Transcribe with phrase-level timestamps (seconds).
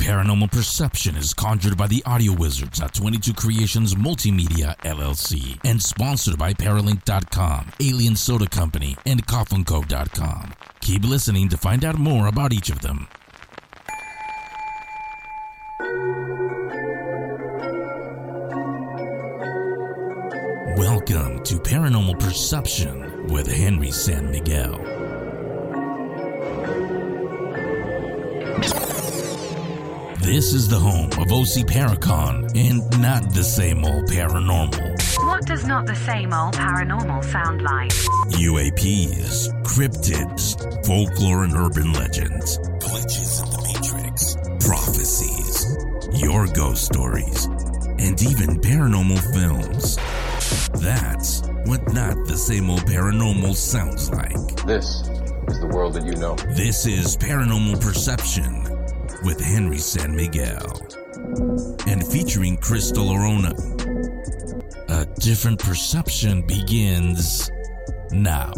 [0.00, 6.38] Paranormal Perception is conjured by the audio wizards at 22 Creations Multimedia LLC and sponsored
[6.38, 10.54] by Paralink.com, Alien Soda Company, and CoffinCo.com.
[10.80, 13.08] Keep listening to find out more about each of them.
[20.78, 24.99] Welcome to Paranormal Perception with Henry San Miguel.
[30.30, 35.26] This is the home of OC Paracon and not the same old paranormal.
[35.26, 37.90] What does not the same old paranormal sound like?
[38.38, 40.54] UAPs, cryptids,
[40.86, 45.76] folklore and urban legends, glitches in the matrix, prophecies,
[46.22, 47.46] your ghost stories,
[47.98, 49.96] and even paranormal films.
[50.80, 54.64] That's what not the same old paranormal sounds like.
[54.64, 55.10] This
[55.48, 56.36] is the world that you know.
[56.54, 58.59] This is Paranormal Perception
[59.22, 60.80] with Henry San Miguel
[61.86, 63.52] and featuring Crystal Arona.
[64.88, 67.50] A different perception begins
[68.10, 68.52] now.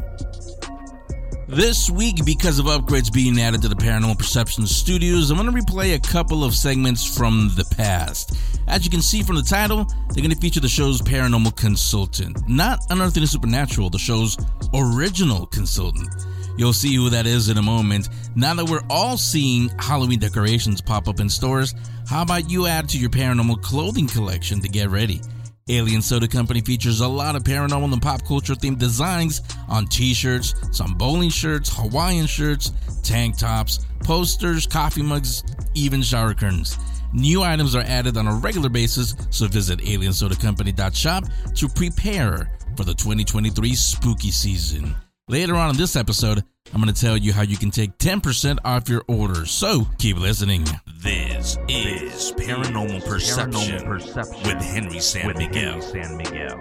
[1.48, 5.60] This week, because of upgrades being added to the Paranormal Perception studios, I'm going to
[5.60, 8.34] replay a couple of segments from the past.
[8.68, 12.48] As you can see from the title, they're going to feature the show's paranormal consultant,
[12.48, 14.38] not Unearthing the Supernatural, the show's
[14.72, 16.08] original consultant.
[16.56, 18.08] You'll see who that is in a moment.
[18.34, 21.74] Now that we're all seeing Halloween decorations pop up in stores,
[22.08, 25.20] how about you add to your paranormal clothing collection to get ready?
[25.68, 30.12] Alien Soda Company features a lot of paranormal and pop culture themed designs on t
[30.12, 36.76] shirts, some bowling shirts, Hawaiian shirts, tank tops, posters, coffee mugs, even shower curtains.
[37.12, 42.94] New items are added on a regular basis, so visit aliensodacompany.shop to prepare for the
[42.94, 44.94] 2023 spooky season.
[45.28, 46.42] Later on in this episode,
[46.74, 49.46] I'm going to tell you how you can take 10% off your order.
[49.46, 50.64] So keep listening.
[50.98, 55.80] This is Paranormal Perception, with Henry San Miguel.
[55.80, 56.58] San Miguel.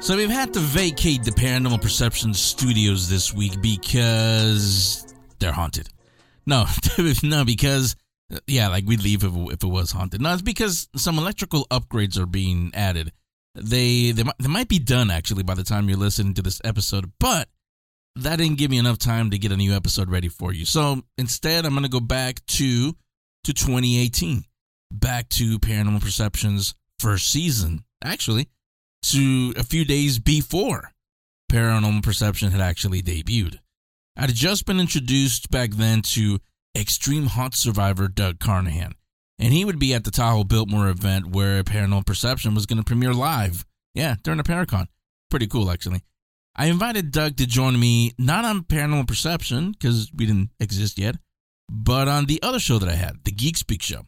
[0.00, 5.88] So we've had to vacate the Paranormal Perception studios this week because they're haunted.
[6.46, 6.66] No,
[7.24, 7.96] no, because
[8.46, 10.20] yeah, like we'd leave if if it was haunted.
[10.20, 13.10] No, it's because some electrical upgrades are being added.
[13.54, 16.60] They they might, they might be done actually by the time you're listening to this
[16.64, 17.48] episode, but
[18.16, 20.64] that didn't give me enough time to get a new episode ready for you.
[20.64, 22.96] So instead, I'm going to go back to
[23.44, 24.44] to 2018,
[24.92, 27.84] back to Paranormal Perception's first season.
[28.02, 28.48] Actually,
[29.04, 30.92] to a few days before
[31.50, 33.58] Paranormal Perception had actually debuted.
[34.16, 36.40] I'd just been introduced back then to
[36.76, 38.94] extreme haunt survivor Doug Carnahan,
[39.38, 42.84] and he would be at the Tahoe Biltmore event where Paranormal Perception was going to
[42.84, 43.64] premiere live.
[43.94, 44.86] Yeah, during a Paracon.
[45.30, 46.02] Pretty cool, actually.
[46.56, 51.16] I invited Doug to join me not on Paranormal Perception because we didn't exist yet,
[51.68, 54.06] but on the other show that I had, the Geek Speak Show.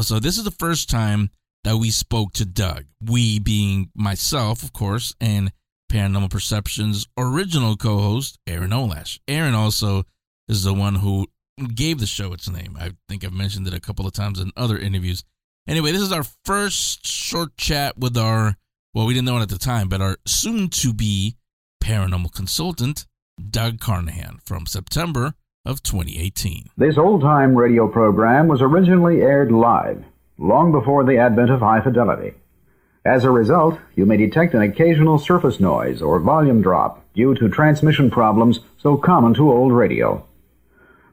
[0.00, 1.30] So this is the first time
[1.64, 2.84] that we spoke to Doug.
[3.00, 5.52] We being myself, of course, and
[5.92, 9.20] Paranormal Perception's original co-host, Erin Olash.
[9.28, 10.04] Erin also
[10.48, 11.26] is the one who
[11.64, 12.76] gave the show its name.
[12.78, 15.24] I think I've mentioned it a couple of times in other interviews.
[15.66, 18.56] Anyway, this is our first short chat with our,
[18.94, 21.36] well, we didn't know it at the time, but our soon to be
[21.82, 23.06] paranormal consultant,
[23.50, 25.34] Doug Carnahan, from September
[25.64, 26.68] of 2018.
[26.76, 30.04] This old time radio program was originally aired live,
[30.38, 32.34] long before the advent of high fidelity.
[33.04, 37.48] As a result, you may detect an occasional surface noise or volume drop due to
[37.48, 40.24] transmission problems so common to old radio.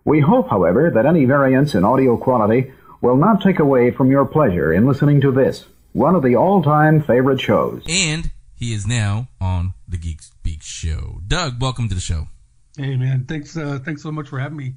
[0.05, 2.71] We hope, however, that any variance in audio quality
[3.01, 7.01] will not take away from your pleasure in listening to this, one of the all-time
[7.01, 7.83] favorite shows.
[7.87, 11.21] And he is now on the Geek Speak Show.
[11.25, 12.27] Doug, welcome to the show.
[12.75, 14.73] Hey man, thanks uh, thanks so much for having me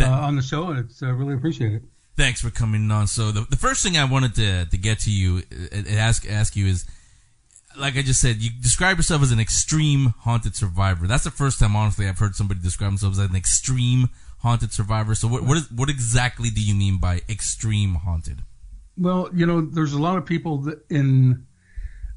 [0.00, 1.86] uh, on the show, and it's uh, really appreciated.
[2.16, 3.06] Thanks for coming on.
[3.08, 6.56] So the, the first thing I wanted to to get to you and ask ask
[6.56, 6.86] you is,
[7.76, 11.06] like I just said, you describe yourself as an extreme haunted survivor.
[11.06, 14.08] That's the first time, honestly, I've heard somebody describe themselves as an extreme
[14.46, 15.16] haunted survivor.
[15.16, 18.42] So what what is what exactly do you mean by extreme haunted?
[18.96, 21.46] Well, you know, there's a lot of people in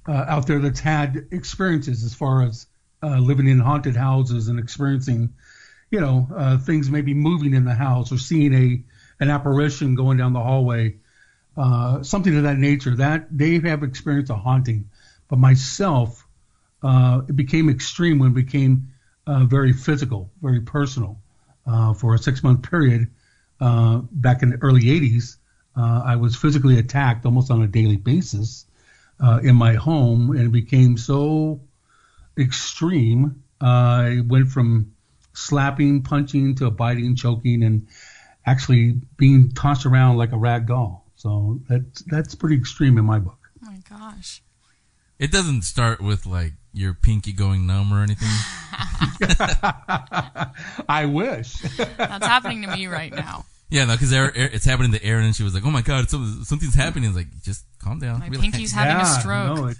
[0.07, 2.67] uh, out there that's had experiences as far as
[3.01, 5.33] uh, living in haunted houses and experiencing,
[5.89, 8.83] you know, uh, things maybe moving in the house or seeing a
[9.21, 10.97] an apparition going down the hallway,
[11.57, 12.95] uh, something of that nature.
[12.95, 14.91] That they have experienced a haunting,
[15.27, 16.27] but myself,
[16.83, 18.93] uh, it became extreme when it became
[19.25, 21.18] uh, very physical, very personal.
[21.69, 23.07] Uh, for a six month period,
[23.61, 25.37] uh, back in the early '80s,
[25.77, 28.65] uh, I was physically attacked almost on a daily basis
[29.43, 31.61] in my home, and it became so
[32.37, 33.43] extreme.
[33.61, 34.93] I went from
[35.33, 37.87] slapping, punching to biting, choking, and
[38.45, 41.05] actually being tossed around like a rag doll.
[41.15, 43.37] So that's that's pretty extreme in my book.
[43.63, 44.41] Oh my gosh.
[45.19, 48.29] It doesn't start with like your pinky going numb or anything.
[50.89, 51.53] I wish.
[51.77, 53.45] That's happening to me right now.
[53.69, 56.43] Yeah, no, because it's happening to Erin, and she was like, "Oh my god, something,
[56.43, 58.19] something's happening." It's like, just calm down.
[58.19, 59.57] My relax." pinky's having a stroke.
[59.57, 59.77] no, it,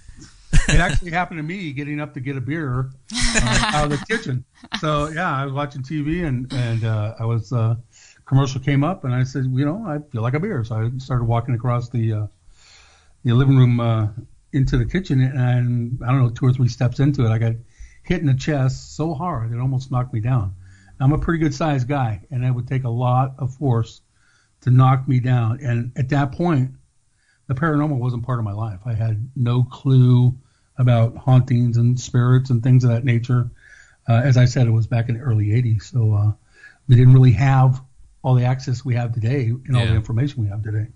[0.67, 4.05] it actually happened to me getting up to get a beer uh, out of the
[4.07, 4.45] kitchen.
[4.79, 7.75] So yeah, I was watching TV and and uh, I was uh,
[8.25, 10.63] commercial came up and I said, you know, I feel like a beer.
[10.63, 12.27] So I started walking across the uh,
[13.23, 14.09] the living room uh,
[14.53, 17.53] into the kitchen and I don't know two or three steps into it, I got
[18.09, 20.55] hit in the chest so hard it almost knocked me down.
[20.99, 24.01] I'm a pretty good sized guy and it would take a lot of force
[24.61, 25.59] to knock me down.
[25.61, 26.71] And at that point,
[27.47, 28.79] the paranormal wasn't part of my life.
[28.85, 30.35] I had no clue
[30.77, 33.49] about hauntings and spirits and things of that nature.
[34.09, 36.31] Uh, as I said, it was back in the early 80s, so uh,
[36.87, 37.81] we didn't really have
[38.23, 39.91] all the access we have today and all Yeah.
[39.91, 40.87] the information we have today.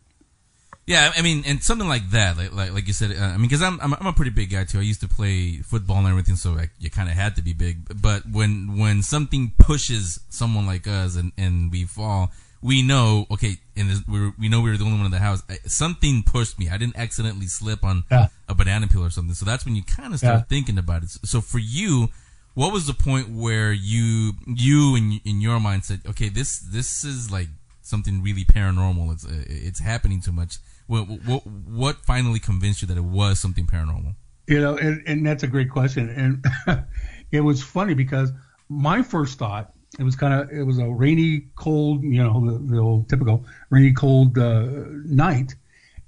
[0.85, 3.12] Yeah, I mean, and something like that, like like, like you said.
[3.12, 4.80] Uh, I mean, because I'm, I'm I'm a pretty big guy too.
[4.80, 7.53] I used to play football and everything, so like, you kind of had to be
[7.53, 8.01] big.
[8.01, 12.31] But when when something pushes someone like us and and we fall,
[12.62, 15.12] we know okay, and this, we were, we know we were the only one in
[15.12, 15.41] the house.
[15.50, 16.68] I- Something pushed me.
[16.69, 18.27] I didn't accidentally slip on Yeah.
[18.50, 19.35] a banana peel or something.
[19.35, 20.44] So that's when you kind of start Yeah.
[20.50, 21.12] thinking about it.
[21.24, 22.09] So for you,
[22.56, 27.06] what was the point where you you in in your mind said, okay, this this
[27.06, 27.47] is like
[27.83, 29.13] something really paranormal.
[29.13, 30.57] It's uh, it's happening too much.
[30.94, 34.13] What, what what finally convinced you that it was something paranormal?
[34.48, 36.10] You know, and, and that's a great question.
[36.10, 36.86] And
[37.31, 38.31] it was funny because
[38.69, 42.75] my first thought, it was kind of, it was a rainy, cold, you know, the,
[42.75, 44.66] the old typical rainy, cold uh,
[45.06, 45.56] night.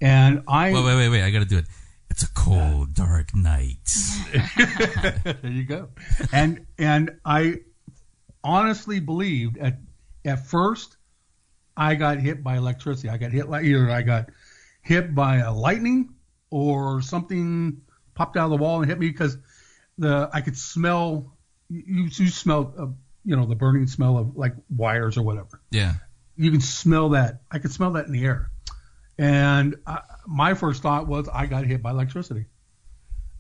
[0.01, 1.23] And I, Wait wait wait wait!
[1.23, 1.65] I got to do it.
[2.11, 3.89] It's a cold, dark night.
[5.23, 5.89] there you go.
[6.31, 7.61] And and I
[8.43, 9.79] honestly believed at
[10.25, 10.97] at first
[11.77, 13.09] I got hit by electricity.
[13.09, 14.29] I got hit like either I got
[14.85, 16.13] hit by a lightning
[16.51, 17.81] or something
[18.13, 19.37] popped out of the wall and hit me because
[19.97, 21.33] the I could smell
[21.69, 22.85] you you smell uh,
[23.25, 25.93] you know the burning smell of like wires or whatever Yeah.
[26.37, 27.41] you can smell that.
[27.51, 28.51] I could smell that in the air.
[29.17, 32.45] And I, my first thought was I got hit by electricity.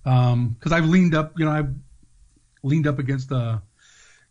[0.03, 1.73] Because I've leaned up, you know, I've
[2.63, 3.61] leaned up against a,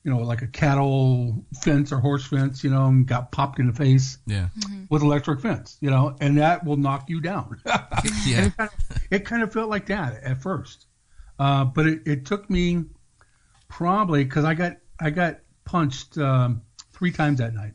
[0.04, 3.66] you know, like a cattle fence or horse fence, you know, and got popped in
[3.66, 4.48] the face Yeah.
[4.90, 7.60] with electric fence, you know, and that will knock you down.
[8.26, 8.46] Yeah.
[8.46, 10.86] it, kind of, it kind of felt like that at first,
[11.38, 12.84] uh, but it, it took me
[13.68, 16.62] probably because I got I got punched um,
[16.92, 17.72] three times that night.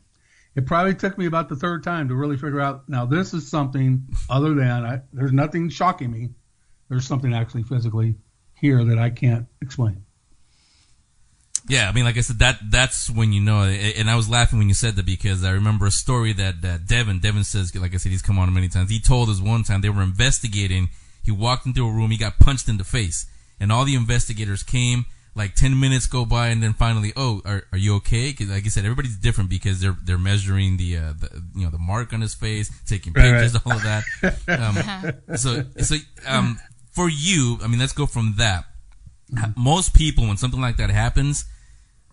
[0.54, 3.48] It probably took me about the third time to really figure out now this is
[3.48, 6.30] something other than I, there's nothing shocking me.
[6.88, 8.16] There's something actually physically
[8.54, 10.04] here that I can't explain.
[11.70, 13.62] Yeah, I mean, like I said, that that's when you know.
[13.62, 16.86] And I was laughing when you said that because I remember a story that that
[16.86, 18.90] Devin Devin says, like I said, he's come on many times.
[18.90, 20.88] He told us one time they were investigating.
[21.22, 23.26] He walked into a room, he got punched in the face,
[23.60, 25.04] and all the investigators came.
[25.36, 28.32] Like ten minutes go by, and then finally, oh, are, are you okay?
[28.32, 31.70] 'Cause like I said, everybody's different because they're they're measuring the, uh, the you know
[31.70, 33.62] the mark on his face, taking Right, pictures, right.
[33.64, 35.16] all of that.
[35.28, 35.94] Um, so so
[36.26, 36.58] um,
[36.90, 38.64] for you, I mean, let's go from that.
[39.56, 41.44] Most people, when something like that happens,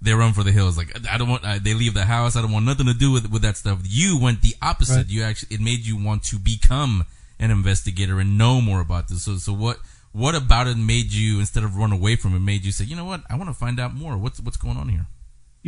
[0.01, 0.77] they run for the hills.
[0.77, 1.43] Like I don't want.
[1.43, 2.35] Uh, they leave the house.
[2.35, 3.81] I don't want nothing to do with with that stuff.
[3.83, 4.95] You went the opposite.
[4.95, 5.09] Right.
[5.09, 7.05] You actually it made you want to become
[7.39, 9.23] an investigator and know more about this.
[9.23, 9.77] So so what
[10.11, 12.95] what about it made you instead of run away from it made you say you
[12.95, 14.17] know what I want to find out more.
[14.17, 15.07] What's what's going on here?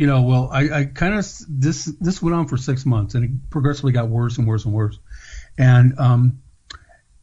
[0.00, 3.24] you know, well, I, I kind of this this went on for six months, and
[3.24, 4.98] it progressively got worse and worse and worse.
[5.58, 6.40] And um,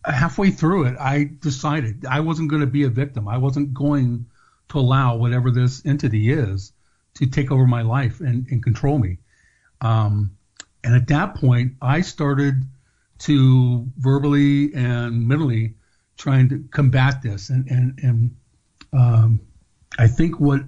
[0.06, 3.28] halfway through it, I decided I wasn't going to be a victim.
[3.28, 4.28] I wasn't going
[4.70, 6.72] to allow whatever this entity is
[7.18, 9.18] to take over my life and, and control me.
[9.82, 10.32] Um,
[10.84, 12.64] and at that point, I started
[13.20, 15.74] to verbally and mentally
[16.18, 17.50] trying to combat this.
[17.50, 18.36] And and and
[18.94, 19.42] um,
[19.98, 20.62] I think what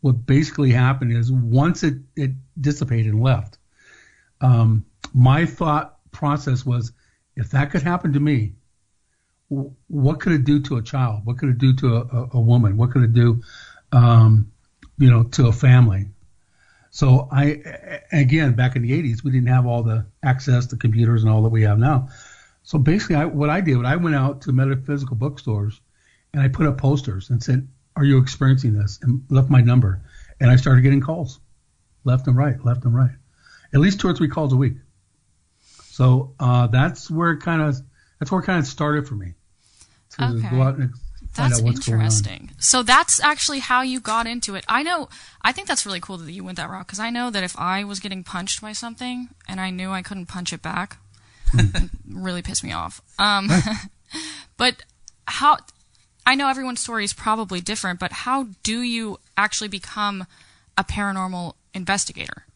[0.00, 3.58] what basically happened is once it, it dissipated and left,
[4.42, 4.84] um,
[5.14, 6.92] my thought process was
[7.36, 8.52] if that could happen to me,
[9.48, 11.24] what could it do to a child?
[11.24, 12.76] What could it do to a, a, a woman?
[12.76, 13.42] What could it do,
[13.92, 14.52] um,
[14.98, 16.08] you know, to a family?
[16.90, 17.60] So I,
[18.12, 21.42] again, back in the 80s, we didn't have all the access to computers and all
[21.42, 22.08] that we have now.
[22.62, 25.80] So basically, I, what I did, I went out to metaphysical bookstores
[26.32, 30.02] and I put up posters and said, "Are you experiencing this?" and left my number,
[30.40, 31.40] and I started getting calls,
[32.04, 33.10] left and right, left and right,
[33.72, 34.74] at least two or three calls a week.
[35.66, 37.76] So uh, that's where it kind of
[38.18, 39.34] that's where it kind of started for me
[40.10, 40.48] to Okay.
[40.48, 40.92] go out and
[41.34, 42.06] That's out what's going on.
[42.06, 42.50] interesting.
[42.58, 44.64] So that's actually how you got into it.
[44.68, 45.08] I know.
[45.42, 47.58] I think that's really cool that you went that route because I know that if
[47.58, 50.98] I was getting punched by something and I knew I couldn't punch it back,
[51.52, 53.00] it really pissed me off.
[53.18, 53.50] Um,
[54.56, 54.82] but
[55.26, 55.58] how?
[56.26, 60.26] I know everyone's story is probably different, but how do you actually become
[60.78, 62.46] a paranormal investigator?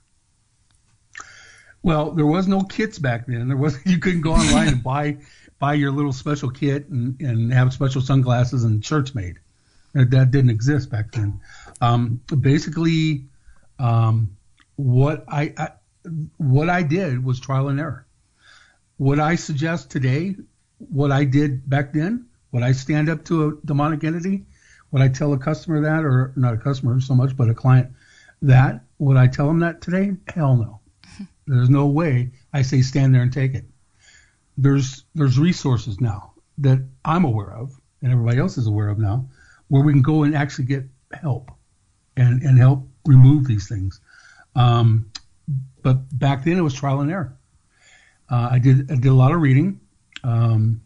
[1.83, 3.49] Well, there was no kits back then.
[3.49, 5.19] There was you couldn't go online and buy
[5.59, 9.39] buy your little special kit and, and have special sunglasses and shirts made.
[9.95, 11.41] That, didn't exist back then.
[11.81, 13.25] Um, basically,
[13.79, 14.37] um,
[14.77, 15.71] what I, I
[16.37, 18.07] what I did was trial and error.
[18.97, 20.37] What I suggest today,
[20.79, 24.45] what I did back then, would I stand up to a demonic entity?
[24.91, 27.91] Would I tell a customer that, or not a customer so much, but a client
[28.43, 28.85] that?
[28.99, 30.13] Would I tell them that today?
[30.29, 30.81] Hell no.
[31.47, 33.65] There's no way I say stand there and take it.
[34.59, 39.29] There's there's resources now that I'm aware of and everybody else is aware of now
[39.69, 41.51] where we can go and actually get help
[42.17, 44.01] and, and help remove these things.
[44.55, 45.11] Um,
[45.83, 47.37] but back then it was trial and error.
[48.31, 49.81] Uh, I did I did a lot of reading.
[50.25, 50.83] Um,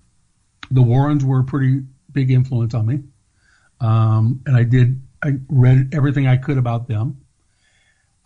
[0.71, 3.01] the Warrens were a pretty big influence on me,
[3.81, 7.19] um, and I did I read everything I could about them.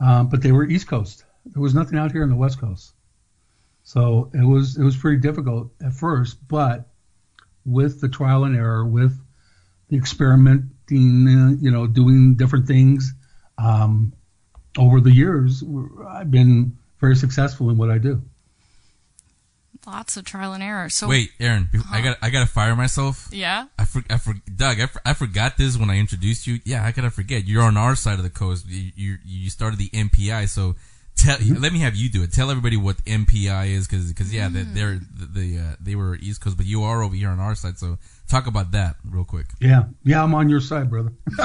[0.00, 1.25] Um, but they were East Coast.
[1.47, 2.93] There was nothing out here in the West Coast,
[3.87, 6.37] so it was it was pretty difficult at first.
[6.49, 6.88] But
[7.64, 9.16] with the trial and error, with
[9.88, 13.14] the experimenting, uh, you know, doing different things,
[13.59, 14.12] um,
[14.76, 15.62] over the years,
[16.09, 18.23] I've been very successful in what I do.
[19.87, 20.88] Lots of trial and error.
[20.88, 23.28] So Wait, Erin, I got I gotta fire myself.
[23.31, 23.66] yeah.
[23.78, 26.59] I for, I for, Doug, I, for, I forgot this when I introduced you.
[26.64, 27.47] Yeah, I gotta forget.
[27.47, 28.66] You're on our side of the coast.
[28.66, 30.75] You you, you started the NPI, so
[31.17, 32.33] tell let me have you do it.
[32.33, 36.41] Tell everybody what NPI is, because because yeah, they, they're the uh, they were East
[36.41, 37.79] Coast, but you are over here on our side.
[37.79, 39.47] So talk about that real quick.
[39.61, 41.13] Yeah, yeah, I'm on your side, brother.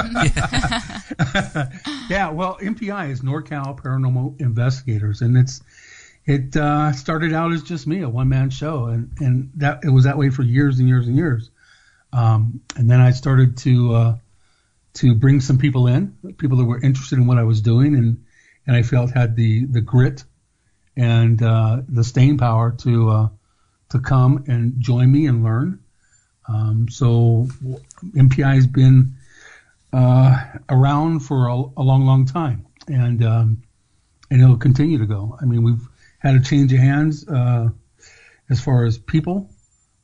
[2.08, 5.62] yeah, well, NPI is NorCal Paranormal Investigators, and it's
[6.24, 9.90] it uh, started out as just me, a one man show, and and that it
[9.90, 11.50] was that way for years and years and years.
[12.12, 14.16] Um, and then I started to uh,
[14.94, 18.24] to bring some people in, people that were interested in what I was doing, and
[18.66, 20.24] and I felt had the the grit
[20.96, 23.28] and uh, the staying power to uh,
[23.90, 25.80] to come and join me and learn.
[26.48, 27.48] Um, so
[28.14, 29.14] NPI has been
[29.92, 33.62] uh, around for a, a, long, long time, and um,
[34.30, 35.38] and it'll continue to go.
[35.40, 35.88] I mean, we've
[36.18, 37.68] had a change of hands uh,
[38.48, 39.50] as far as people,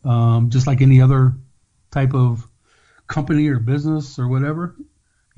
[0.05, 1.35] um, just like any other
[1.91, 2.47] type of
[3.07, 4.77] company or business or whatever.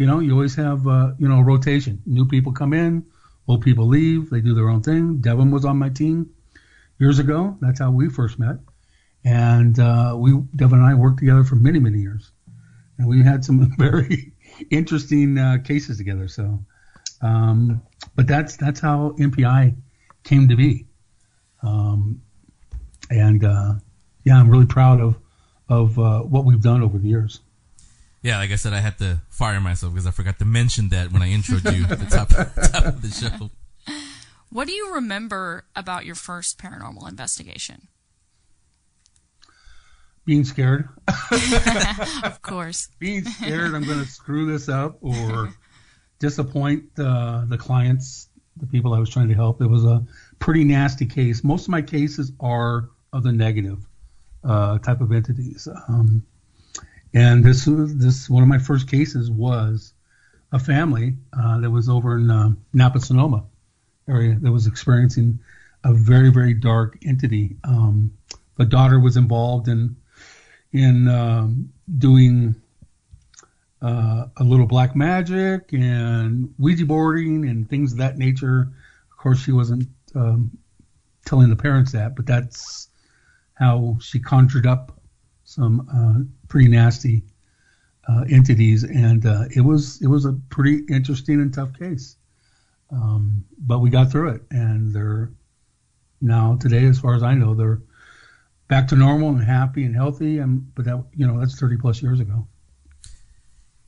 [0.01, 2.01] You know, you always have uh, you know rotation.
[2.07, 3.05] New people come in,
[3.47, 4.31] old people leave.
[4.31, 5.21] They do their own thing.
[5.21, 6.31] Devin was on my team
[6.99, 7.59] years ago.
[7.61, 8.57] That's how we first met
[9.25, 12.31] and uh, we Devin and I worked together for many many years,
[12.99, 14.33] and we had some very
[14.71, 16.29] interesting uh, cases together.
[16.29, 16.65] So,
[17.21, 17.83] um,
[18.17, 19.77] but that's that's how NPI
[20.25, 20.87] came to be,
[21.63, 22.23] um,
[23.11, 23.75] and uh,
[24.25, 25.19] yeah, I'm really proud of
[25.69, 27.41] of uh, what we've done over the years.
[28.23, 31.11] Yeah, like I said, I had to fire myself because I forgot to mention that
[31.11, 32.29] when I introed you at the top,
[32.73, 33.51] top of the show.
[34.51, 37.89] What do you remember about your first paranormal investigation?
[40.31, 40.89] being scared.
[42.23, 42.89] of course.
[43.01, 45.53] being scared I'm going to screw this up or
[46.21, 49.61] disappoint uh, the clients, the people I was trying to help.
[49.61, 50.05] It was a
[50.39, 51.43] pretty nasty case.
[51.43, 53.79] Most of my cases are of the negative
[54.45, 55.67] uh, type of entities.
[55.89, 56.25] Um,
[57.15, 59.93] and this was this one of my first cases was
[60.53, 63.45] a family uh, that was over in uh, Napa Sonoma
[64.09, 65.39] area that was experiencing
[65.85, 67.57] a very very dark entity.
[67.65, 68.13] Um,
[68.57, 69.97] the daughter was involved in
[70.73, 72.55] in um, doing
[73.83, 78.69] uh, a little black magic and Ouija boarding and things of that nature.
[79.11, 80.57] Of course, she wasn't um,
[81.25, 82.89] telling the parents that, but that's
[83.55, 85.01] how she conjured up
[85.45, 87.23] some uh, pretty nasty
[88.07, 92.17] uh, entities, and uh, it was it was a pretty interesting and tough case.
[92.91, 95.31] Um, but we got through it, and they're
[96.21, 97.81] now today, as far as I know, they're
[98.69, 100.39] back to normal and happy and healthy.
[100.39, 102.47] And but that you know that's 30 plus years ago.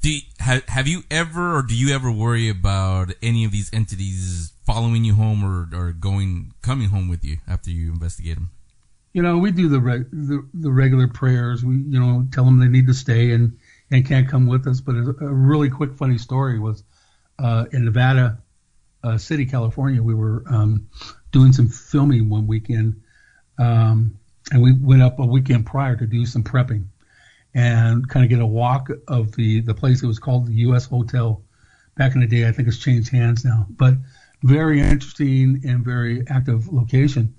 [0.00, 3.70] Do you, have have you ever or do you ever worry about any of these
[3.72, 8.50] entities following you home or, or going coming home with you after you investigate them?
[9.12, 11.64] You know, we do the, reg, the the regular prayers.
[11.64, 13.58] We you know tell them they need to stay and
[13.90, 14.80] and can't come with us.
[14.80, 16.82] But a, a really quick funny story was
[17.38, 18.38] uh, in Nevada
[19.04, 20.02] uh, City, California.
[20.02, 20.88] We were um,
[21.32, 23.02] doing some filming one weekend.
[23.58, 24.18] Um,
[24.50, 26.86] and we went up a weekend prior to do some prepping.
[27.54, 30.02] and kind of get a walk of the the place.
[30.02, 30.86] It was called the U.S.
[30.86, 31.42] Hotel
[31.96, 32.48] back in the day.
[32.48, 33.94] I think it's changed hands now, but
[34.42, 37.34] very interesting and very active location.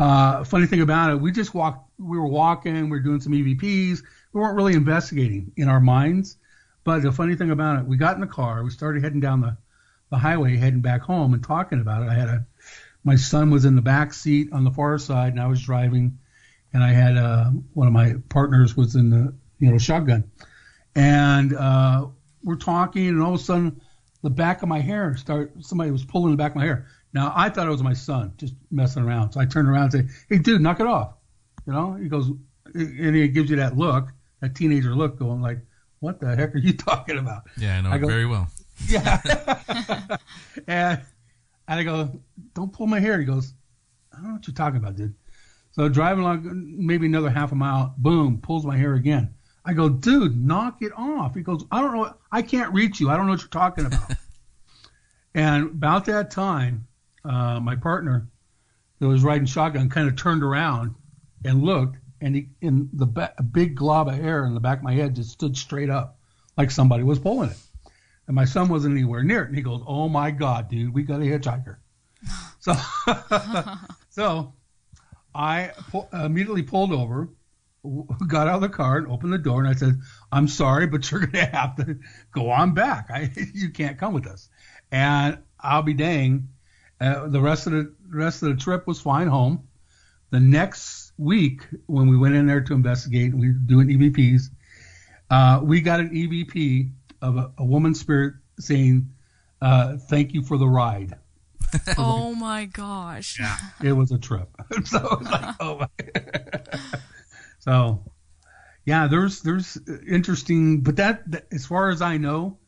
[0.00, 1.86] Uh, funny thing about it, we just walked.
[1.98, 2.84] We were walking.
[2.84, 4.02] We were doing some EVPs.
[4.32, 6.38] We weren't really investigating in our minds.
[6.84, 8.64] But the funny thing about it, we got in the car.
[8.64, 9.58] We started heading down the,
[10.10, 12.08] the highway, heading back home, and talking about it.
[12.08, 12.46] I had a
[13.04, 16.18] my son was in the back seat on the far side, and I was driving,
[16.72, 20.30] and I had uh, one of my partners was in the you know shotgun,
[20.94, 22.06] and uh,
[22.42, 23.82] we're talking, and all of a sudden,
[24.22, 25.52] the back of my hair start.
[25.60, 26.86] Somebody was pulling the back of my hair.
[27.12, 30.08] Now I thought it was my son just messing around, so I turned around and
[30.08, 31.14] say, "Hey, dude, knock it off,"
[31.66, 31.94] you know.
[31.94, 32.30] He goes,
[32.74, 35.58] and he gives you that look, that teenager look, going like,
[35.98, 38.48] "What the heck are you talking about?" Yeah, I know I go- very well.
[38.88, 39.20] Yeah.
[40.66, 41.00] and,
[41.68, 42.18] and I go,
[42.54, 43.18] don't pull my hair.
[43.18, 43.52] He goes,
[44.10, 45.14] I don't know what you're talking about, dude.
[45.72, 49.34] So driving along maybe another half a mile, boom, pulls my hair again.
[49.66, 51.34] I go, dude, knock it off.
[51.34, 52.14] He goes, I don't know.
[52.32, 53.10] I can't reach you.
[53.10, 54.10] I don't know what you're talking about.
[55.34, 56.86] and about that time,
[57.24, 58.28] uh, my partner
[58.98, 60.94] that was riding shotgun kind of turned around
[61.44, 64.84] and looked, and he, in the ba- big glob of hair in the back of
[64.84, 66.18] my head just stood straight up,
[66.56, 67.56] like somebody was pulling it.
[68.26, 69.48] And my son wasn't anywhere near it.
[69.48, 71.78] And he goes, "Oh my God, dude, we got a hitchhiker."
[72.62, 72.74] So,
[74.10, 74.52] so
[75.34, 77.30] I pu- immediately pulled over,
[78.26, 79.60] got out of the car, and opened the door.
[79.60, 79.98] And I said,
[80.30, 81.98] "I'm sorry, but you're gonna have to
[82.32, 83.06] go on back.
[83.08, 84.50] I, you can't come with us."
[84.92, 86.48] And I'll be dang,
[87.00, 89.68] uh, the rest of the rest of the trip was flying home.
[90.30, 94.42] The next week, when we went in there to investigate, we were doing EVPs.
[95.28, 96.90] Uh, we got an EVP
[97.22, 99.10] of a, a woman spirit saying,
[99.60, 101.16] uh, "Thank you for the ride."
[101.98, 103.38] Oh my gosh.
[103.38, 104.48] Yeah, It was a trip.
[104.84, 105.88] so it was like, oh my.
[107.60, 108.02] so,
[108.84, 109.78] yeah, there's there's
[110.08, 112.58] interesting, but that, that as far as I know,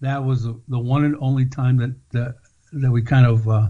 [0.00, 2.36] that was the one and only time that that,
[2.82, 3.68] that we kind of uh,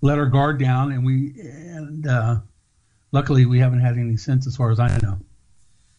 [0.00, 2.36] let our guard down, and we and uh,
[3.12, 5.18] luckily we haven't had any since, as far as I know.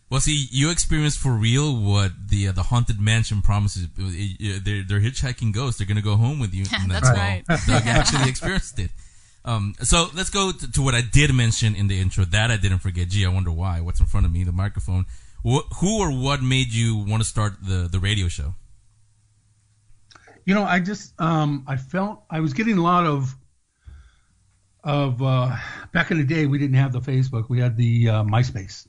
[0.09, 3.87] Well, see, you experienced for real what the uh, the haunted mansion promises.
[3.97, 5.79] They're, they're hitchhiking ghosts.
[5.79, 6.65] They're gonna go home with you.
[6.71, 7.43] and That's right.
[7.47, 8.91] Doug actually experienced it.
[9.43, 12.23] Um, so let's go to, to what I did mention in the intro.
[12.25, 13.09] That I didn't forget.
[13.09, 13.81] Gee, I wonder why.
[13.81, 14.43] What's in front of me?
[14.43, 15.05] The microphone.
[15.45, 18.55] Wh- who or what made you want to start the the radio show?
[20.47, 23.35] You know, I just um, I felt I was getting a lot of
[24.81, 25.53] of uh,
[25.91, 28.87] back in the day we didn't have the Facebook, we had the uh, MySpace,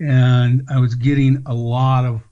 [0.00, 2.22] and I was getting a lot of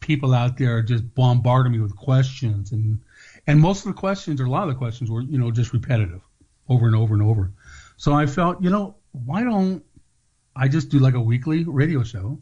[0.00, 2.98] people out there just bombarding me with questions, and
[3.46, 5.72] and most of the questions or a lot of the questions were you know just
[5.72, 6.22] repetitive,
[6.68, 7.52] over and over and over.
[7.98, 9.84] So I felt you know why don't
[10.56, 12.40] I just do like a weekly radio show,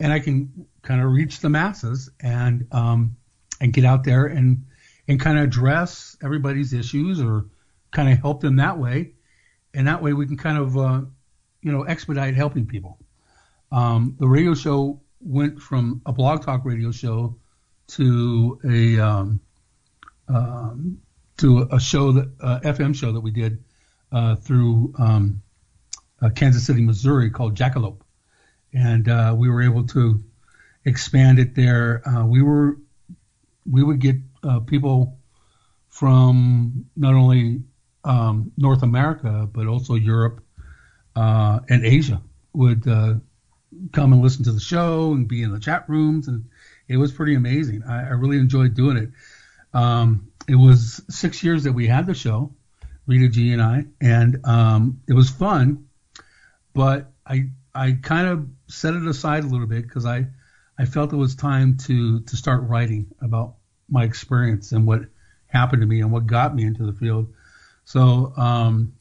[0.00, 3.16] and I can kind of reach the masses and um,
[3.62, 4.66] and get out there and
[5.08, 7.46] and kind of address everybody's issues or
[7.90, 9.12] kind of help them that way,
[9.72, 11.00] and that way we can kind of uh,
[11.62, 12.98] you know expedite helping people.
[13.70, 17.36] Um, the radio show went from a blog talk radio show
[17.86, 19.40] to a um,
[20.28, 21.00] um,
[21.38, 23.62] to a show that uh, FM show that we did
[24.10, 25.42] uh, through um,
[26.20, 28.00] uh, Kansas City, Missouri, called Jackalope,
[28.72, 30.20] and uh, we were able to
[30.84, 32.06] expand it there.
[32.06, 32.76] Uh, we were
[33.68, 35.18] we would get uh, people
[35.88, 37.62] from not only
[38.04, 40.42] um, North America but also Europe
[41.14, 42.20] uh, and Asia
[42.54, 43.14] would uh,
[43.92, 46.44] come and listen to the show and be in the chat rooms, and
[46.88, 47.82] it was pretty amazing.
[47.84, 49.10] I, I really enjoyed doing it.
[49.74, 52.52] Um, it was six years that we had the show,
[53.06, 55.86] Rita G and I, and um, it was fun.
[56.74, 60.26] But I I kind of set it aside a little bit because I
[60.82, 63.54] I felt it was time to to start writing about
[63.88, 65.02] my experience and what
[65.46, 67.32] happened to me and what got me into the field.
[67.84, 68.94] So um,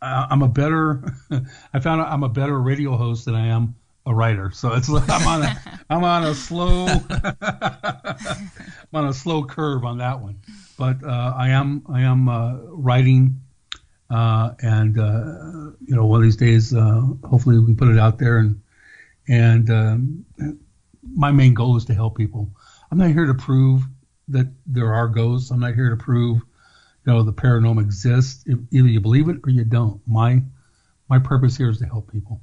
[0.00, 1.02] I, I'm a better
[1.74, 3.74] I found out I'm a better radio host than I am
[4.06, 4.52] a writer.
[4.52, 6.86] So it's I'm on a I'm on a slow
[7.40, 10.38] I'm on a slow curve on that one.
[10.78, 13.40] But uh, I am I am uh, writing
[14.08, 17.98] uh, and uh, you know one of these days uh, hopefully we can put it
[17.98, 18.60] out there and
[19.28, 20.24] and um,
[21.14, 22.50] my main goal is to help people.
[22.90, 23.82] I'm not here to prove
[24.28, 25.50] that there are ghosts.
[25.50, 28.44] I'm not here to prove you know the paranormal exists.
[28.46, 30.00] If, either you believe it or you don't.
[30.06, 30.42] My
[31.08, 32.40] my purpose here is to help people.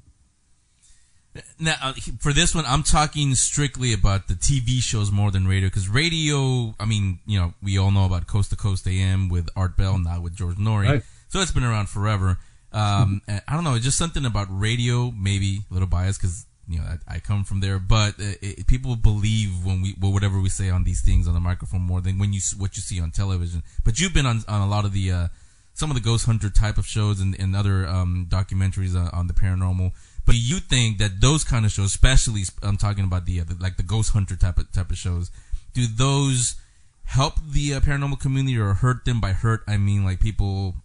[1.60, 5.68] Now, uh, for this one, I'm talking strictly about the TV shows more than radio,
[5.68, 9.50] because radio, I mean, you know, we all know about Coast to Coast AM with
[9.56, 10.88] Art Bell, not with George Noory.
[10.88, 11.04] Right.
[11.30, 12.38] So it's been around forever.
[12.72, 16.80] Um, I don't know, it's just something about radio, maybe a little biased, because you
[16.80, 20.40] know I, I come from there, but uh, it, people believe when we well, whatever
[20.40, 23.00] we say on these things on the microphone more than when you what you see
[23.02, 23.64] on television.
[23.84, 25.28] But you've been on on a lot of the uh,
[25.74, 29.28] some of the ghost hunter type of shows and, and other um, documentaries on, on
[29.28, 29.92] the paranormal.
[30.26, 33.58] But you think that those kind of shows, especially I'm talking about the, uh, the
[33.60, 35.32] like the ghost hunter type of type of shows,
[35.74, 36.56] do those
[37.06, 39.20] help the uh, paranormal community or hurt them?
[39.20, 40.76] By hurt, I mean like people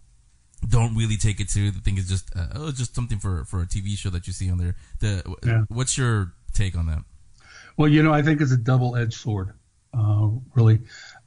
[0.67, 3.45] don't really take it to the thing is just uh, oh, it's just something for
[3.45, 4.75] for a TV show that you see on there.
[4.99, 5.63] The Yeah.
[5.69, 7.03] what's your take on that?
[7.77, 9.53] Well, you know, I think it's a double-edged sword.
[9.97, 10.79] Uh, really,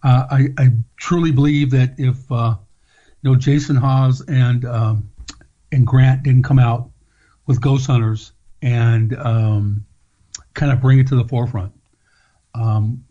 [0.02, 2.56] uh, I, I truly believe that if uh,
[3.22, 5.10] you know Jason Hawes and um,
[5.72, 6.90] and Grant didn't come out
[7.46, 9.84] with Ghost Hunters and um,
[10.54, 11.72] kind of bring it to the forefront,
[12.54, 13.04] um,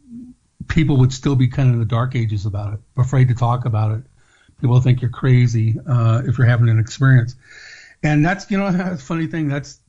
[0.67, 3.65] people would still be kind of in the dark ages about it, afraid to talk
[3.65, 4.03] about it.
[4.61, 7.35] People think you're crazy uh, if you're having an experience,
[8.03, 9.47] and that's you know that's a funny thing.
[9.47, 9.79] That's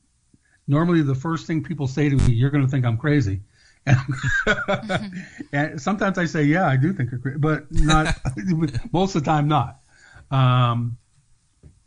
[0.67, 3.41] normally the first thing people say to me, you're going to think I'm crazy.
[4.45, 5.13] And,
[5.51, 8.15] and sometimes I say, yeah, I do think you're crazy, but not
[8.93, 9.79] most of the time, not.
[10.31, 10.97] Um,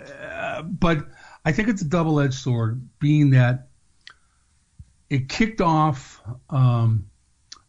[0.00, 1.06] uh, but
[1.42, 3.68] I think it's a double-edged sword, being that
[5.08, 6.20] it kicked off
[6.50, 7.06] um,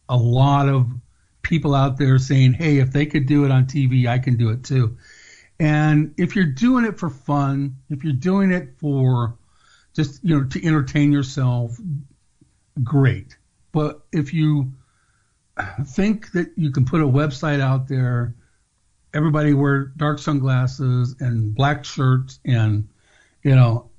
[0.08, 0.88] a lot of
[1.48, 4.50] people out there saying, hey, if they could do it on TV, I can do
[4.50, 4.96] it too.
[5.58, 9.36] And if you're doing it for fun, if you're doing it for
[9.94, 11.76] just you know to entertain yourself,
[12.84, 13.36] great.
[13.72, 14.72] But if you
[15.84, 18.34] think that you can put a website out there,
[19.12, 22.88] everybody wear dark sunglasses and black shirts, and
[23.42, 23.90] you know,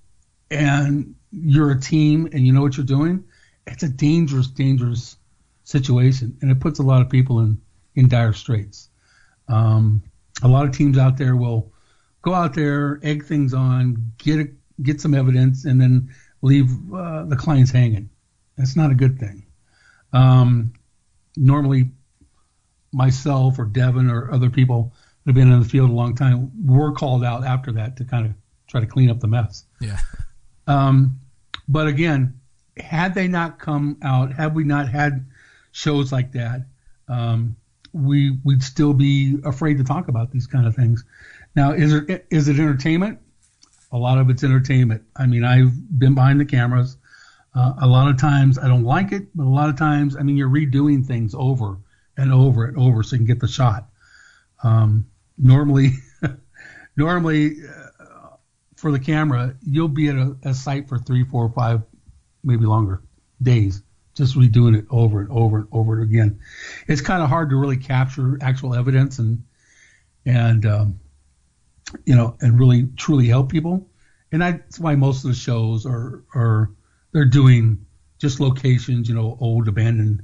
[0.50, 3.26] and you're a team and you know what you're doing,
[3.68, 5.18] it's a dangerous, dangerous
[5.70, 7.62] situation, and it puts a lot of people in
[7.96, 8.90] in dire straits.
[9.48, 10.02] Um,
[10.42, 11.72] a lot of teams out there will
[12.22, 14.50] go out there, egg things on, get a,
[14.82, 16.10] get some evidence, and then
[16.42, 18.10] leave uh, the clients hanging.
[18.58, 19.46] That's not a good thing.
[20.14, 20.74] Um,
[21.36, 21.92] normally,
[22.92, 26.52] myself or Devin or other people that have been in the field a long time
[26.66, 28.34] were called out after that to kind of
[28.68, 29.66] try to clean up the mess.
[29.80, 30.00] Yeah,
[30.68, 31.20] Um,
[31.68, 32.40] but again,
[32.78, 35.26] had they not come out, had we not had
[35.72, 36.66] shows like that,
[37.08, 37.56] um,
[37.94, 41.04] we we'd still be afraid to talk about these kind of things.
[41.56, 43.20] Now, is it is it entertainment?
[43.92, 45.04] A lot of it's entertainment.
[45.16, 46.98] I mean, I've been behind the cameras.
[47.56, 50.22] Uh, a lot of times I don't like it, but a lot of times, I
[50.22, 51.80] mean, you're redoing things over
[52.16, 53.90] and over and over so you can get the shot.
[54.64, 55.94] Um, normally,
[56.96, 57.56] normally
[58.00, 58.36] uh,
[58.76, 61.82] for the camera, you'll be at a, a site for three, four, five,
[62.44, 63.02] maybe longer
[63.42, 63.82] days,
[64.16, 66.40] just redoing it over and over and over again.
[66.88, 69.44] It's kind of hard to really capture actual evidence and
[70.26, 71.00] and um,
[72.06, 73.88] you know and really truly help people.
[74.32, 76.72] And that's why most of the shows are are
[77.12, 77.86] they're doing
[78.20, 80.24] just locations, you know, old abandoned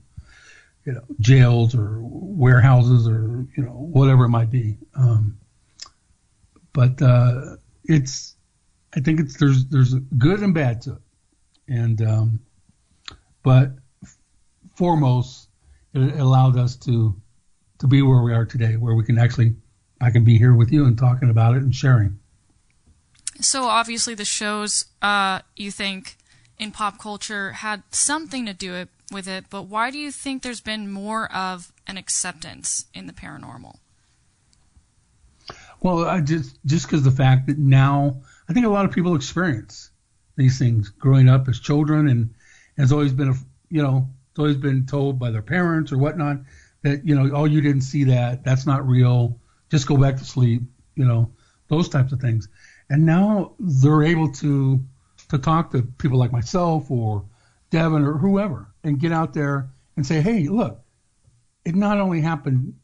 [0.85, 4.77] you know jails or warehouses or you know whatever it might be.
[4.95, 5.37] Um,
[6.73, 8.35] but uh, it's
[8.95, 11.01] I think it's there's there's good and bad to it,
[11.67, 12.39] and um,
[13.45, 13.73] but
[14.75, 15.47] foremost
[15.93, 17.15] it allowed us to
[17.77, 19.55] to be where we are today, where we can actually
[20.01, 22.19] I can be here with you and talking about it and sharing.
[23.39, 26.17] So obviously the shows uh, you think
[26.57, 30.41] in pop culture had something to do it, with it, but why do you think
[30.41, 33.77] there's been more of an acceptance in the paranormal?
[35.81, 39.15] Well, I just just because the fact that now I think a lot of people
[39.15, 39.91] experience
[40.35, 42.33] these things growing up as children, and
[42.77, 43.35] has always been a
[43.69, 46.37] you know it's always been told by their parents or whatnot
[46.81, 48.43] that you know oh you didn't see that.
[48.43, 49.39] That's not real.
[49.69, 50.61] Just go back to sleep
[50.95, 51.31] you know
[51.67, 52.47] those types of things,
[52.89, 54.83] and now they're able to
[55.29, 57.25] to talk to people like myself or
[57.71, 60.79] Devin or whoever and get out there and say hey look
[61.65, 62.75] it not only happened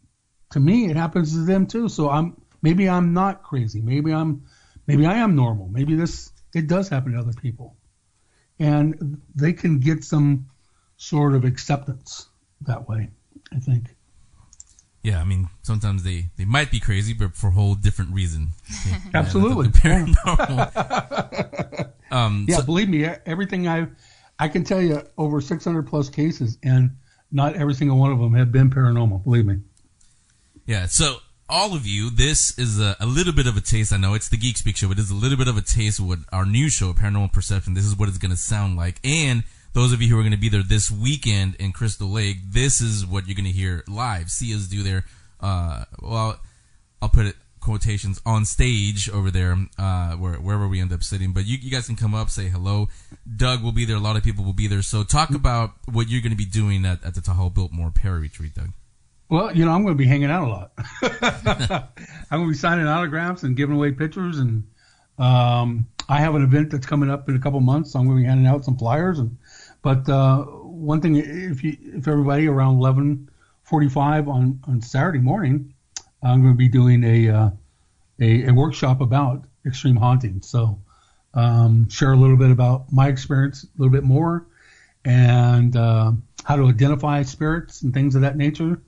[0.51, 1.87] to me it happens to them too.
[1.87, 3.81] So i'm maybe i'm not crazy.
[3.81, 4.43] Maybe i'm
[4.87, 5.67] maybe i am normal.
[5.67, 7.77] Maybe this it does happen to other people
[8.61, 10.47] and they can get some
[10.97, 12.27] sort of acceptance
[12.61, 13.09] that way
[13.51, 13.85] i think
[15.03, 15.19] yeah.
[15.19, 18.49] I mean, sometimes they they might be crazy, but for a whole different reason.
[18.87, 19.69] Yeah, Absolutely.
[19.69, 21.89] paranormal.
[22.11, 23.87] um, yeah so- believe me everything i
[24.37, 26.91] i can tell you over 600 plus cases and
[27.31, 29.57] not every single one of them have been paranormal believe me
[30.67, 31.17] Yeah, so
[31.51, 33.91] all of you, this is a, a little bit of a taste.
[33.91, 35.99] I know it's the Geek Speak show, but it's a little bit of a taste
[35.99, 39.01] of what our new show, Paranormal Perception, this is what it's going to sound like.
[39.03, 42.37] And those of you who are going to be there this weekend in Crystal Lake,
[42.51, 44.29] this is what you're going to hear live.
[44.29, 45.03] See us do there.
[45.41, 46.39] Uh, well,
[47.01, 51.33] I'll put it quotations on stage over there, uh, where, wherever we end up sitting.
[51.33, 52.87] But you, you guys can come up, say hello.
[53.35, 53.97] Doug will be there.
[53.97, 54.81] A lot of people will be there.
[54.81, 58.19] So talk about what you're going to be doing at, at the Tahoe Biltmore Para
[58.19, 58.69] Retreat, Doug.
[59.31, 60.71] Well, you know, I'm going to be hanging out a lot.
[62.29, 64.67] I'm going to be signing autographs and giving away pictures, and
[65.17, 67.93] um, I have an event that's coming up in a couple months.
[67.93, 69.19] So I'm going to be handing out some flyers.
[69.19, 69.37] And
[69.81, 75.75] but uh, one thing, if you, if everybody around 11:45 on on Saturday morning,
[76.21, 77.49] I'm going to be doing a uh,
[78.19, 80.41] a, a workshop about extreme haunting.
[80.41, 80.77] So
[81.33, 84.45] um, share a little bit about my experience, a little bit more,
[85.05, 86.11] and uh,
[86.43, 88.81] how to identify spirits and things of that nature.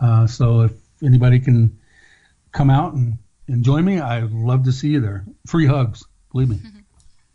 [0.00, 1.78] Uh, so if anybody can
[2.52, 5.24] come out and, and join me, I'd love to see you there.
[5.46, 6.60] Free hugs, believe me.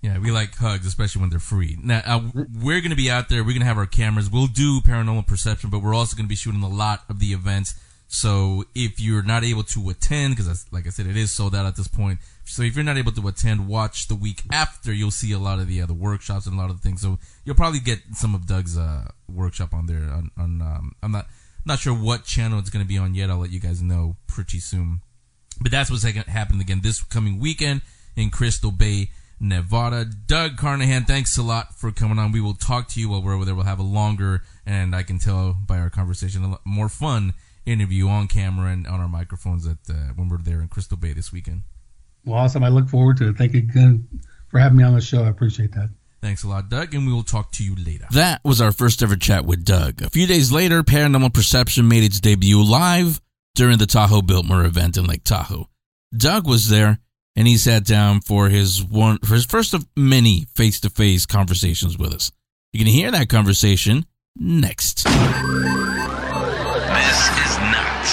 [0.01, 1.77] Yeah, we like hugs, especially when they're free.
[1.83, 3.43] Now, uh, we're going to be out there.
[3.43, 4.29] We're going to have our cameras.
[4.29, 7.33] We'll do paranormal perception, but we're also going to be shooting a lot of the
[7.33, 7.75] events.
[8.07, 11.65] So if you're not able to attend, because like I said, it is sold out
[11.65, 12.19] at this point.
[12.45, 14.91] So if you're not able to attend, watch the week after.
[14.91, 17.01] You'll see a lot of the other workshops and a lot of the things.
[17.01, 20.09] So you'll probably get some of Doug's uh, workshop on there.
[20.09, 21.27] On, on um, I'm not
[21.69, 23.29] not sure what channel it's going to be on yet.
[23.29, 25.01] I'll let you guys know pretty soon.
[25.61, 27.81] But that's what's happening again this coming weekend
[28.15, 30.05] in Crystal Bay, Nevada.
[30.05, 32.31] Doug Carnahan, thanks a lot for coming on.
[32.31, 33.55] We will talk to you while we're over there.
[33.55, 37.33] We'll have a longer, and I can tell by our conversation, a lot more fun
[37.65, 41.13] interview on camera and on our microphones at uh, when we're there in Crystal Bay
[41.13, 41.63] this weekend.
[42.25, 42.63] Well, awesome.
[42.63, 43.37] I look forward to it.
[43.37, 44.07] Thank you again
[44.47, 45.23] for having me on the show.
[45.23, 45.89] I appreciate that.
[46.21, 48.05] Thanks a lot, Doug, and we will talk to you later.
[48.11, 50.01] That was our first ever chat with Doug.
[50.01, 53.21] A few days later, Paranormal Perception made its debut live
[53.55, 55.69] during the Tahoe Biltmore event in Lake Tahoe.
[56.15, 56.99] Doug was there,
[57.35, 62.13] and he sat down for his one for his first of many face-to-face conversations with
[62.13, 62.31] us.
[62.73, 64.05] You can hear that conversation
[64.35, 65.05] next.
[65.05, 65.19] This is
[67.59, 68.03] not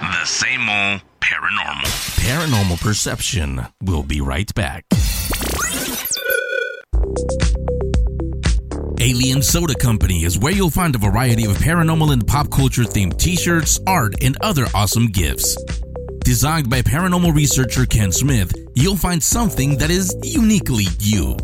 [0.00, 1.84] the same old paranormal.
[2.18, 3.66] Paranormal Perception.
[3.82, 4.84] We'll be right back.
[9.02, 13.18] Alien Soda Company is where you'll find a variety of paranormal and pop culture themed
[13.18, 15.60] t shirts, art, and other awesome gifts.
[16.20, 21.36] Designed by paranormal researcher Ken Smith, you'll find something that is uniquely you.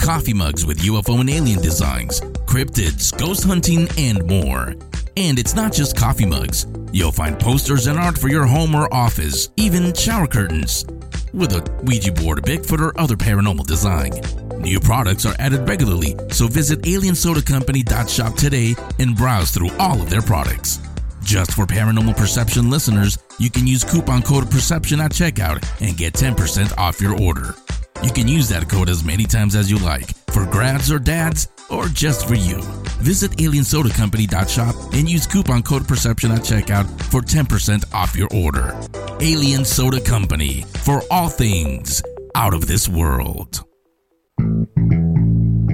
[0.00, 4.74] Coffee mugs with UFO and alien designs, cryptids, ghost hunting, and more.
[5.18, 6.64] And it's not just coffee mugs.
[6.90, 10.86] You'll find posters and art for your home or office, even shower curtains,
[11.34, 14.12] with a Ouija board, Bigfoot, or other paranormal design.
[14.60, 20.20] New products are added regularly, so visit aliensodacompany.shop today and browse through all of their
[20.20, 20.80] products.
[21.22, 26.14] Just for Paranormal Perception listeners, you can use coupon code PERCEPTION at checkout and get
[26.14, 27.54] 10% off your order.
[28.02, 31.46] You can use that code as many times as you like, for grads or dads,
[31.70, 32.60] or just for you.
[33.00, 38.76] Visit aliensodacompany.shop and use coupon code PERCEPTION at checkout for 10% off your order.
[39.20, 42.02] Alien Soda Company, for all things
[42.34, 43.67] out of this world.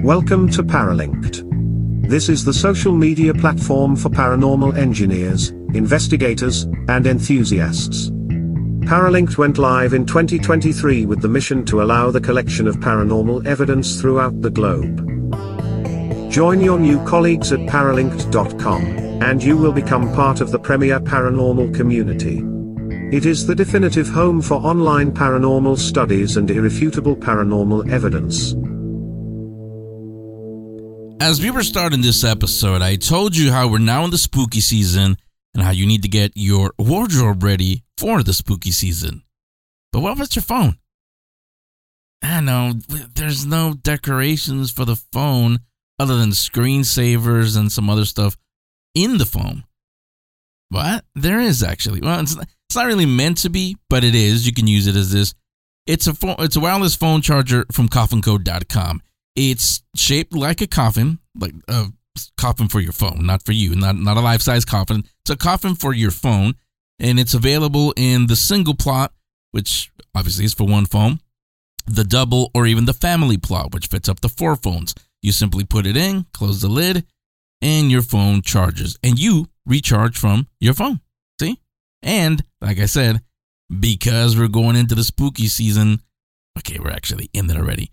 [0.05, 2.07] Welcome to Paralinked.
[2.07, 8.11] This is the social media platform for paranormal engineers, investigators, and enthusiasts.
[8.81, 13.99] Paralinked went live in 2023 with the mission to allow the collection of paranormal evidence
[13.99, 15.01] throughout the globe.
[16.31, 18.83] Join your new colleagues at paralinked.com,
[19.23, 22.43] and you will become part of the premier paranormal community.
[23.11, 28.53] It is the definitive home for online paranormal studies and irrefutable paranormal evidence.
[31.21, 34.59] As we were starting this episode, I told you how we're now in the spooky
[34.59, 35.17] season
[35.53, 39.23] and how you need to get your wardrobe ready for the spooky season.
[39.93, 40.77] But what about your phone?
[42.23, 42.73] I know
[43.15, 45.59] there's no decorations for the phone
[45.99, 48.35] other than screensavers and some other stuff
[48.93, 49.63] in the phone.
[50.69, 51.05] What?
[51.13, 52.01] There is actually.
[52.01, 52.35] Well, it's
[52.75, 54.45] it's not really meant to be, but it is.
[54.45, 55.33] You can use it as this.
[55.87, 56.35] It's a phone.
[56.39, 59.01] It's a wireless phone charger from CoffinCode.com.
[59.37, 61.85] It's shaped like a coffin, like a
[62.37, 65.05] coffin for your phone, not for you, not not a life size coffin.
[65.21, 66.55] It's a coffin for your phone,
[66.99, 69.13] and it's available in the single plot,
[69.51, 71.21] which obviously is for one phone,
[71.87, 74.93] the double, or even the family plot, which fits up to four phones.
[75.21, 77.05] You simply put it in, close the lid,
[77.61, 80.99] and your phone charges, and you recharge from your phone.
[82.05, 83.21] And like I said,
[83.79, 85.99] because we're going into the spooky season,
[86.59, 87.91] okay, we're actually in it already.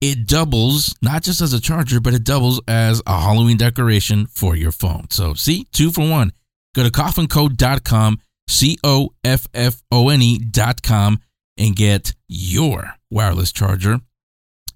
[0.00, 4.54] It doubles not just as a charger, but it doubles as a Halloween decoration for
[4.54, 5.06] your phone.
[5.10, 6.32] So, see, two for one.
[6.74, 11.20] Go to coffincode.com, C O F F O N E.com,
[11.56, 14.00] and get your wireless charger.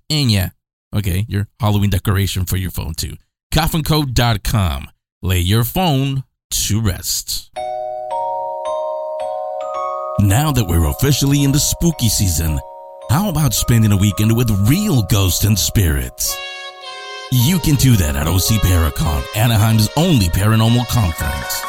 [0.09, 0.51] And yeah,
[0.95, 3.17] okay, your Halloween decoration for your phone too.
[3.53, 4.89] Coffincode.com.
[5.21, 7.51] Lay your phone to rest.
[10.21, 12.59] Now that we're officially in the spooky season,
[13.09, 16.37] how about spending a weekend with real ghosts and spirits?
[17.31, 21.63] You can do that at OC Paracon, Anaheim's only paranormal conference.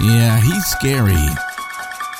[0.00, 1.26] Yeah, he's scary,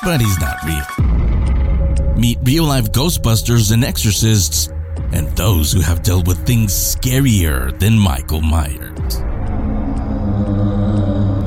[0.03, 2.15] but he's not real.
[2.17, 4.67] Meet real life Ghostbusters and exorcists,
[5.13, 9.21] and those who have dealt with things scarier than Michael Myers.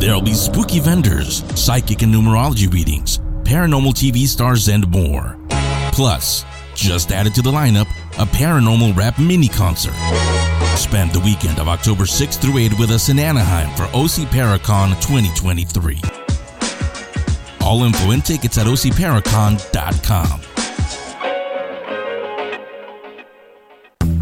[0.00, 5.38] There'll be spooky vendors, psychic and numerology readings, paranormal TV stars, and more.
[5.92, 9.94] Plus, just added to the lineup, a paranormal rap mini concert.
[10.76, 14.90] Spend the weekend of October 6th through 8 with us in Anaheim for OC Paracon
[15.00, 15.98] 2023.
[17.62, 20.40] All info and tickets at ocparacon.com.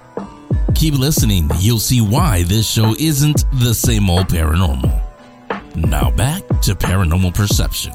[0.76, 4.98] Keep listening, you'll see why this show isn't the same old paranormal.
[5.76, 7.92] Now back to paranormal perception.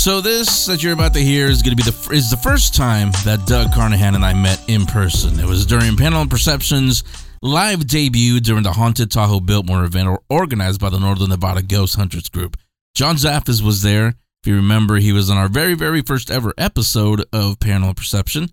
[0.00, 2.74] So this that you're about to hear is going to be the is the first
[2.74, 5.38] time that Doug Carnahan and I met in person.
[5.38, 7.04] It was during Paranormal Perceptions
[7.42, 12.30] live debut during the Haunted Tahoe Biltmore event organized by the Northern Nevada Ghost Hunters
[12.30, 12.56] Group.
[12.94, 14.06] John Zaffis was there.
[14.42, 18.44] If you remember, he was on our very, very first ever episode of Paranormal Perception.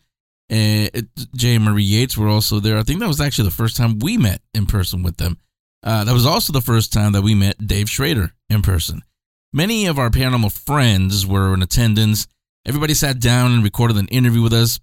[0.51, 0.91] Uh,
[1.33, 2.77] Jay and Marie Yates were also there.
[2.77, 5.37] I think that was actually the first time we met in person with them.
[5.81, 9.01] Uh, that was also the first time that we met Dave Schrader in person.
[9.53, 12.27] Many of our paranormal friends were in attendance.
[12.65, 14.79] Everybody sat down and recorded an interview with us.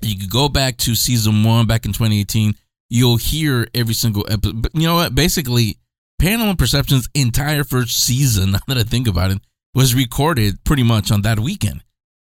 [0.00, 2.54] You could go back to season one back in 2018.
[2.88, 4.62] You'll hear every single episode.
[4.62, 5.14] But you know what?
[5.14, 5.78] Basically,
[6.22, 9.38] Paranormal Perception's entire first season, now that I think about it,
[9.74, 11.82] was recorded pretty much on that weekend.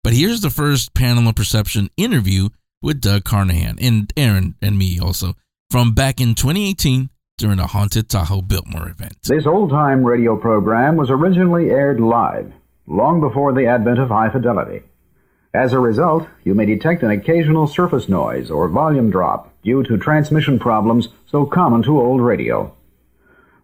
[0.04, 2.48] But here's the first Paranormal Perception interview
[2.80, 5.34] with Doug Carnahan and Erin and me also
[5.70, 9.16] from back in 2018 during the Haunted Tahoe Biltmore event.
[9.22, 12.52] This old time radio program was originally aired live,
[12.86, 14.82] long before the advent of high fidelity.
[15.54, 19.96] As a result, you may detect an occasional surface noise or volume drop due to
[19.96, 22.74] transmission problems so common to old radio.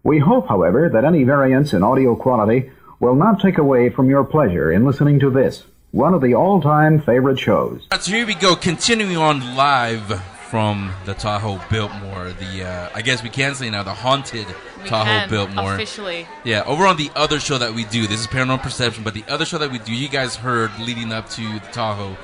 [0.03, 4.23] We hope, however, that any variance in audio quality will not take away from your
[4.23, 7.85] pleasure in listening to this, one of the all time favorite shows.
[7.91, 12.31] So here we go, continuing on live from the Tahoe Biltmore.
[12.31, 14.45] The uh, I guess we can say now the haunted
[14.81, 15.73] We Tahoe can, Biltmore.
[15.75, 16.27] officially.
[16.43, 18.07] Yeah, over on the other show that we do.
[18.07, 21.11] This is Paranormal Perception, but the other show that we do, you guys heard leading
[21.11, 22.15] up to the Tahoe.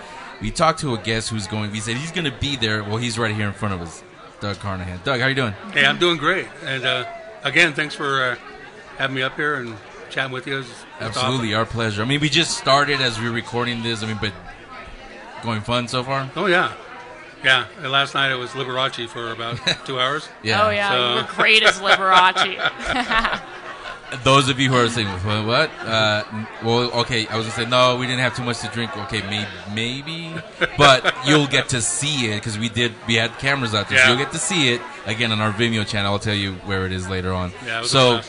[0.41, 1.71] We talked to a guest who's going.
[1.71, 2.83] We said he's going to be there.
[2.83, 4.03] Well, he's right here in front of us,
[4.39, 4.99] Doug Carnahan.
[5.03, 5.53] Doug, how you doing?
[5.73, 6.47] Hey, I'm doing great.
[6.63, 7.05] And uh,
[7.43, 8.35] again, thanks for uh,
[8.97, 9.75] having me up here and
[10.09, 10.59] chatting with you.
[10.59, 12.03] It's- it's Absolutely, our pleasure.
[12.03, 14.03] I mean, we just started as we are recording this.
[14.03, 14.33] I mean, but
[15.43, 16.29] going fun so far.
[16.35, 16.73] Oh, yeah.
[17.43, 17.65] Yeah.
[17.81, 20.29] And last night it was Liberace for about two hours.
[20.43, 20.65] Yeah.
[20.65, 23.41] Oh yeah, So- you were great as Liberace.
[24.25, 25.71] Those of you who are saying "What, what?
[25.87, 26.23] Uh,
[26.65, 28.95] well, okay, I was gonna say no, we didn't have too much to drink.
[28.97, 30.35] Okay, maybe, maybe,
[30.77, 32.91] but you'll get to see it because we did.
[33.07, 35.87] We had cameras out there, so you'll get to see it again on our Vimeo
[35.87, 36.11] channel.
[36.11, 37.53] I'll tell you where it is later on.
[37.65, 38.19] Yeah, so,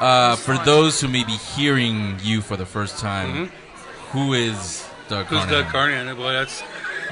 [0.00, 3.52] uh, for those who may be hearing you for the first time,
[4.10, 5.26] who is Doug?
[5.26, 5.34] Mm-hmm.
[5.36, 5.62] Who's Carnahan?
[5.62, 6.16] Doug Carnahan?
[6.16, 6.60] Boy, that's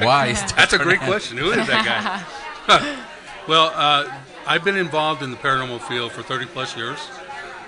[0.01, 1.37] Why is that's a great question.
[1.39, 2.27] Who is that
[2.69, 3.07] guy?
[3.49, 4.13] well, uh,
[4.47, 6.99] I've been involved in the paranormal field for 30 plus years.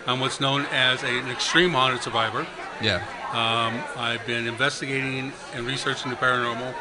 [0.06, 2.46] I'm what's known as a, an extreme haunted survivor.
[2.80, 3.04] Yeah.
[3.32, 6.74] Um, I've been investigating and researching the paranormal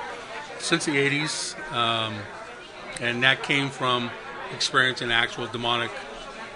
[0.60, 2.16] since the 80s, um,
[3.00, 4.10] and that came from
[4.54, 5.92] experiencing actual demonic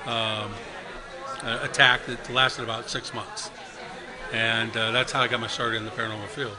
[0.06, 0.52] um,
[1.44, 3.52] uh, attack that lasted about six months.
[4.32, 6.58] And uh, that's how I got my start in the paranormal field.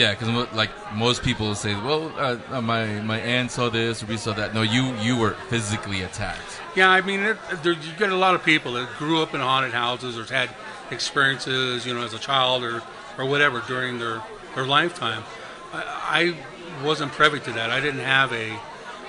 [0.00, 4.06] Yeah, because like most people say, well, uh, uh, my my aunt saw this or
[4.06, 4.54] we saw that.
[4.54, 6.40] No, you you were physically attacked.
[6.74, 9.42] Yeah, I mean, it, there, you get a lot of people that grew up in
[9.42, 10.48] haunted houses or had
[10.90, 12.82] experiences, you know, as a child or,
[13.18, 14.22] or whatever during their,
[14.54, 15.22] their lifetime.
[15.74, 16.34] I,
[16.80, 17.68] I wasn't privy to that.
[17.70, 18.58] I didn't have a,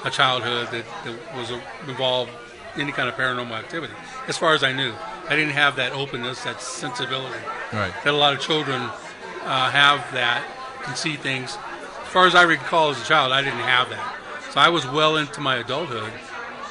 [0.04, 1.52] a childhood that, that was
[1.88, 2.32] involved
[2.76, 3.94] any kind of paranormal activity,
[4.28, 4.94] as far as I knew.
[5.30, 7.40] I didn't have that openness, that sensibility
[7.72, 7.94] Right.
[8.04, 10.44] that a lot of children uh, have that
[10.84, 11.58] can see things.
[12.02, 14.18] As far as I recall as a child, I didn't have that.
[14.52, 16.12] So I was well into my adulthood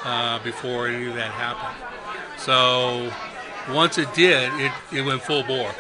[0.04, 1.76] uh, before any of that happened.
[2.38, 3.11] So
[3.72, 5.72] once it did, it, it went full bore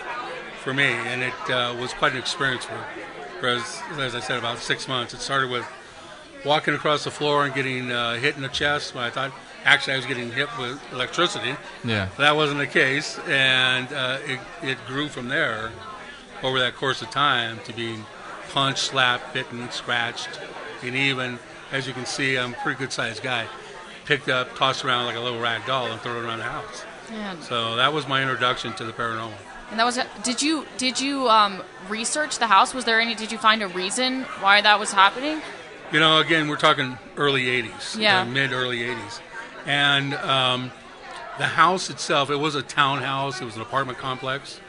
[0.62, 2.84] for me, and it uh, was quite an experience for,
[3.40, 5.14] for as, as I said, about six months.
[5.14, 5.66] It started with
[6.44, 9.32] walking across the floor and getting uh, hit in the chest when I thought
[9.64, 11.54] actually I was getting hit with electricity.
[11.84, 12.08] Yeah.
[12.18, 15.70] That wasn't the case, and uh, it, it grew from there
[16.42, 18.04] over that course of time to being
[18.50, 20.28] punched, slapped, bitten, scratched,
[20.82, 21.38] and even,
[21.72, 23.46] as you can see, I'm a pretty good sized guy,
[24.04, 26.84] picked up, tossed around like a little rag doll, and thrown around the house.
[27.10, 27.40] Man.
[27.42, 29.32] So that was my introduction to the paranormal.
[29.70, 29.98] And that was.
[30.24, 32.74] Did you did you um, research the house?
[32.74, 33.14] Was there any?
[33.14, 35.40] Did you find a reason why that was happening?
[35.92, 38.22] You know, again, we're talking early 80s, Yeah.
[38.24, 39.20] mid early 80s.
[39.66, 40.70] And um,
[41.38, 44.60] the house itself, it was a townhouse, it was an apartment complex.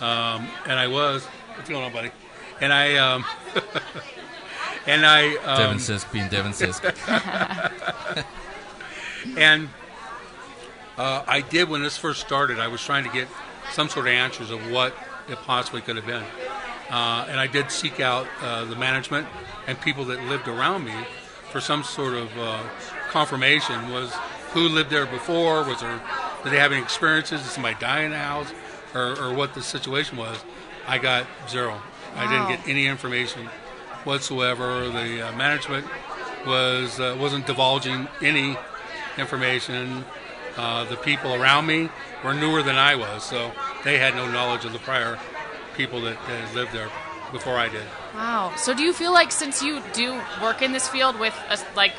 [0.00, 1.24] Um, and I was,
[1.56, 2.10] what's going on, buddy?
[2.60, 3.24] And I, um,
[4.86, 6.84] and I, um, Devin Sisk being Devin Sisk.
[9.36, 9.68] and
[10.96, 12.58] uh, I did when this first started.
[12.58, 13.28] I was trying to get
[13.72, 14.94] some sort of answers of what
[15.28, 16.24] it possibly could have been,
[16.90, 19.28] uh, and I did seek out uh, the management
[19.66, 20.94] and people that lived around me
[21.50, 22.62] for some sort of uh,
[23.10, 23.90] confirmation.
[23.92, 24.12] Was
[24.52, 25.64] who lived there before?
[25.64, 26.00] Was there
[26.42, 27.42] did they have any experiences?
[27.42, 28.52] Did somebody die in the house,
[28.94, 30.42] or, or what the situation was?
[30.86, 31.80] I got zero.
[32.16, 33.46] I didn't get any information
[34.04, 34.88] whatsoever.
[34.88, 35.86] The uh, management
[36.46, 38.56] was uh, wasn't divulging any
[39.18, 40.04] information.
[40.56, 41.88] Uh, the people around me
[42.24, 43.52] were newer than I was, so
[43.84, 45.18] they had no knowledge of the prior
[45.76, 46.90] people that, that had lived there
[47.30, 47.84] before I did.
[48.14, 48.52] Wow.
[48.56, 51.92] So do you feel like since you do work in this field with uh, like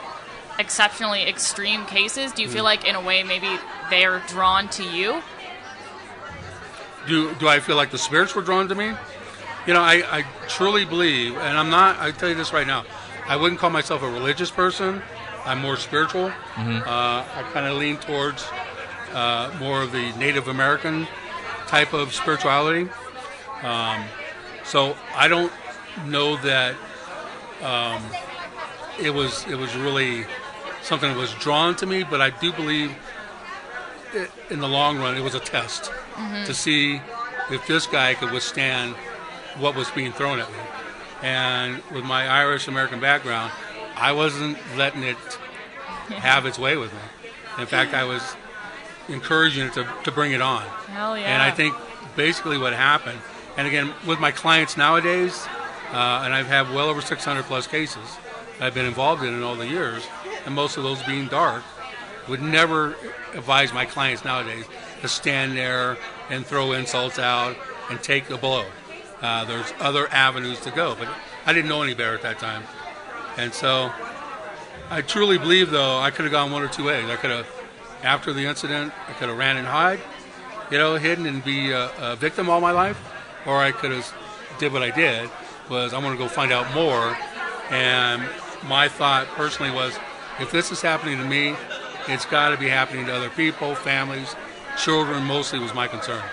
[0.58, 2.72] exceptionally extreme cases, do you feel Mm.
[2.72, 3.58] like in a way maybe
[3.90, 5.22] they're drawn to you?
[7.08, 8.92] Do do I feel like the spirits were drawn to me?
[9.68, 12.00] You know, I, I truly believe, and I'm not.
[12.00, 12.86] I tell you this right now,
[13.28, 15.02] I wouldn't call myself a religious person.
[15.46, 16.32] I'm more spiritual.
[16.56, 16.82] Mhm.
[16.86, 18.48] Uh, I kind of lean towards
[19.14, 21.08] uh, more of the Native American
[21.68, 22.90] type of spirituality.
[23.64, 24.06] Um,
[24.64, 25.52] so I don't
[26.06, 26.76] know that
[27.62, 28.02] um,
[29.00, 30.26] it was it was really
[30.82, 32.92] something that was drawn to me, but I do believe
[34.14, 36.46] it, in the long run it was a test Mhm.
[36.46, 37.02] to see
[37.52, 38.96] if this guy could withstand
[39.60, 40.58] what was being thrown at me.
[41.22, 43.52] And with my Irish American background,
[43.96, 45.18] I wasn't letting it
[46.10, 47.00] have its way with me.
[47.60, 48.36] In fact, I was
[49.10, 50.64] encouraging it to, to bring it on.
[50.88, 51.26] Hell yeah.
[51.26, 51.76] And I think
[52.16, 53.20] basically what happened,
[53.58, 55.48] and again, with my clients nowadays,
[55.92, 58.18] uh, and I've had well over 600 plus cases
[58.62, 60.06] I've been involved in in all the years,
[60.46, 61.64] and most of those being dark,
[62.28, 62.96] would never
[63.34, 64.66] advise my clients nowadays
[65.02, 65.98] to stand there
[66.30, 67.56] and throw insults out
[67.90, 68.66] and take the blow.
[69.22, 71.08] Uh, there's other avenues to go, but
[71.46, 72.64] I didn't know any better at that time.
[73.38, 73.92] And so
[74.90, 77.10] I truly believe, though, I could have gone one or two ways.
[77.10, 77.48] I could have,
[78.04, 80.00] after the incident, I could have ran and hide,
[80.72, 83.00] you know, hidden and be a, a victim all my life,
[83.46, 84.14] or I could have
[84.58, 85.30] did what I did
[85.70, 87.16] was I'm going to go find out more.
[87.70, 88.24] And
[88.68, 89.98] my thought personally was,
[90.40, 91.56] if this is happening to me,
[92.08, 94.36] it's got to be happening to other people, families,
[94.78, 95.24] children.
[95.24, 96.24] Mostly was my concern.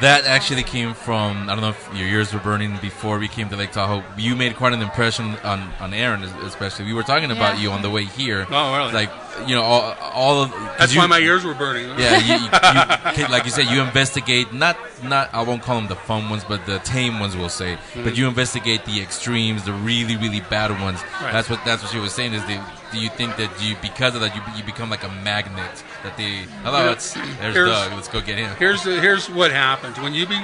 [0.00, 3.48] That actually came from I don't know if your ears were burning before we came
[3.50, 4.02] to Lake Tahoe.
[4.18, 6.86] You made quite an impression on on Erin, especially.
[6.86, 7.62] We were talking about Yeah.
[7.62, 8.44] you on the way here.
[8.50, 8.92] Oh, really?
[8.92, 9.10] Like
[9.46, 11.88] you know, all, all of 'cause That's you- why my ears were burning.
[11.88, 11.94] huh?
[11.98, 15.86] Yeah, you, you, you, like you said, you investigate not not I won't call them
[15.86, 17.78] the fun ones, but the tame ones, we'll say.
[17.94, 18.16] But Mhm.
[18.16, 21.00] you investigate the extremes, the really really bad ones.
[21.22, 21.32] Right.
[21.32, 22.34] That's what that's what she was saying.
[22.34, 22.60] Is the
[22.94, 26.16] do you think that you because of that you you become like a magnet that
[26.16, 28.54] they hello it's there's Here's- Doug let's go get him.
[28.56, 30.40] Here's the, here's what happens when you be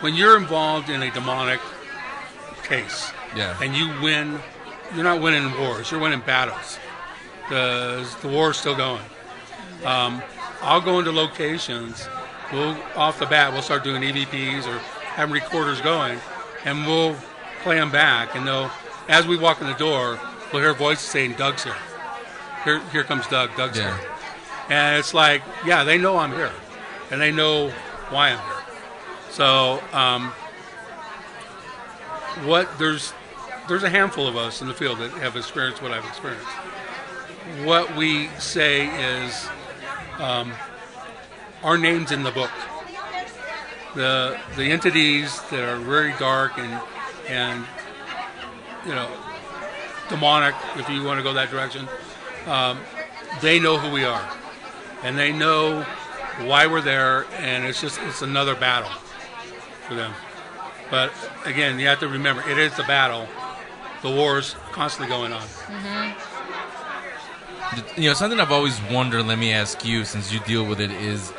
[0.00, 1.60] when you're involved in a demonic
[2.64, 3.12] case.
[3.36, 3.56] Yeah.
[3.62, 4.38] And you win.
[4.94, 5.90] You're not winning wars.
[5.90, 6.78] You're winning battles.
[7.48, 9.02] The the war's still going.
[9.84, 10.22] Um,
[10.62, 12.08] I'll go into locations.
[12.52, 14.78] We'll off the bat we'll start doing EVPs or
[15.14, 16.18] having recorders going,
[16.64, 17.16] and we'll
[17.62, 18.34] play them back.
[18.34, 18.70] And they'll
[19.08, 20.18] as we walk in the door,
[20.52, 21.76] we'll hear voices saying, "Doug's here.
[22.64, 23.54] Here here comes Doug.
[23.56, 23.96] Doug's Yeah.
[23.96, 24.10] here."
[24.68, 26.52] And it's like, yeah, they know I'm here,
[27.10, 27.70] and they know
[28.10, 28.62] why I'm here.
[29.30, 30.32] So, um,
[32.44, 33.12] what there's
[33.68, 36.46] there's a handful of us in the field that have experienced what I've experienced.
[37.64, 38.86] What we say
[39.22, 39.48] is
[40.18, 40.52] um,
[41.62, 42.50] our names in the book.
[43.94, 46.80] The the entities that are very dark and
[47.28, 47.64] and
[48.86, 49.08] you know
[50.08, 51.88] demonic, if you want to go that direction,
[52.46, 52.78] um,
[53.40, 54.28] they know who we are,
[55.02, 55.82] and they know
[56.40, 58.90] why we're there, and it's just it's another battle
[59.86, 60.12] for them.
[60.90, 61.12] But
[61.44, 63.28] again, you have to remember it is a battle.
[64.02, 65.46] The war is constantly going on.
[67.96, 69.26] You know, something I've always wondered.
[69.26, 71.32] Let me ask you, since you deal with it, is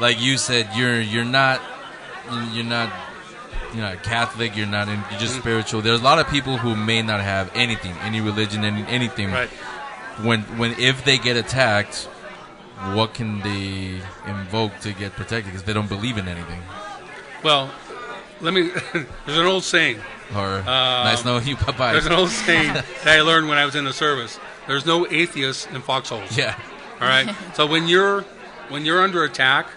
[0.00, 1.60] like you said, you're you're not
[2.52, 2.92] you're not
[3.74, 4.56] you're not Catholic.
[4.56, 5.82] You're not in, you're just spiritual.
[5.82, 9.30] There's a lot of people who may not have anything, any religion, any anything.
[9.32, 9.50] Right.
[10.22, 12.08] When when if they get attacked,
[12.94, 15.46] what can they invoke to get protected?
[15.46, 16.62] Because they don't believe in anything.
[17.42, 17.70] Well,
[18.40, 18.70] let me.
[19.26, 19.98] there's an old saying.
[20.34, 21.92] Or Um, nice knowing you, bye bye.
[21.92, 24.40] There's an old saying that I learned when I was in the service.
[24.66, 26.36] There's no atheists in foxholes.
[26.36, 26.58] Yeah.
[27.00, 27.34] All right.
[27.54, 28.22] So when you're
[28.68, 29.68] when you're under attack,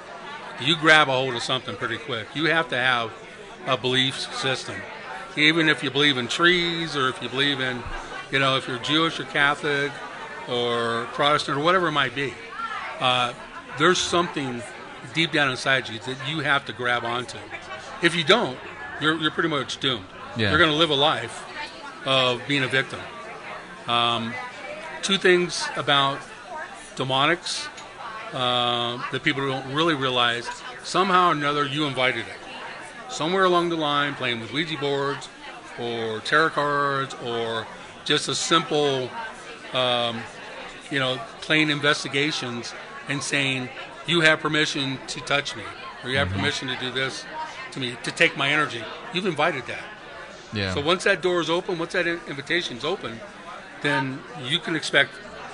[0.60, 2.28] you grab a hold of something pretty quick.
[2.34, 3.12] You have to have
[3.68, 4.76] a belief system.
[5.38, 7.84] Even if you believe in trees, or if you believe in,
[8.32, 9.92] you know, if you're Jewish or Catholic
[10.50, 12.34] or Protestant or whatever it might be,
[13.00, 13.34] uh,
[13.78, 14.62] there's something
[15.14, 17.38] deep down inside you that you have to grab onto.
[18.02, 18.58] If you don't,
[19.02, 20.06] you're, you're pretty much doomed.
[20.38, 20.50] Yeah.
[20.50, 21.46] You're going to live a life
[22.06, 23.00] of being a victim.
[23.88, 24.34] Um,
[25.02, 26.20] two things about
[26.96, 27.68] demonics
[28.34, 30.48] uh, that people don't really realize.
[30.84, 33.12] Somehow or another, you invited it.
[33.12, 35.30] Somewhere along the line, playing with Ouija boards
[35.80, 37.66] or tarot cards or
[38.06, 39.10] just a simple,
[39.74, 40.22] um,
[40.92, 42.74] you know, plain investigations
[43.08, 43.70] and saying,
[44.06, 45.64] you have permission to touch me
[46.04, 46.36] or you have Mhm.
[46.38, 47.26] permission to do this
[47.72, 48.84] to me, to take my energy.
[49.14, 49.84] You've invited that.
[50.54, 50.74] Yeah.
[50.74, 53.20] So once that door is open, once that invitation is open,
[53.82, 55.12] then you can expect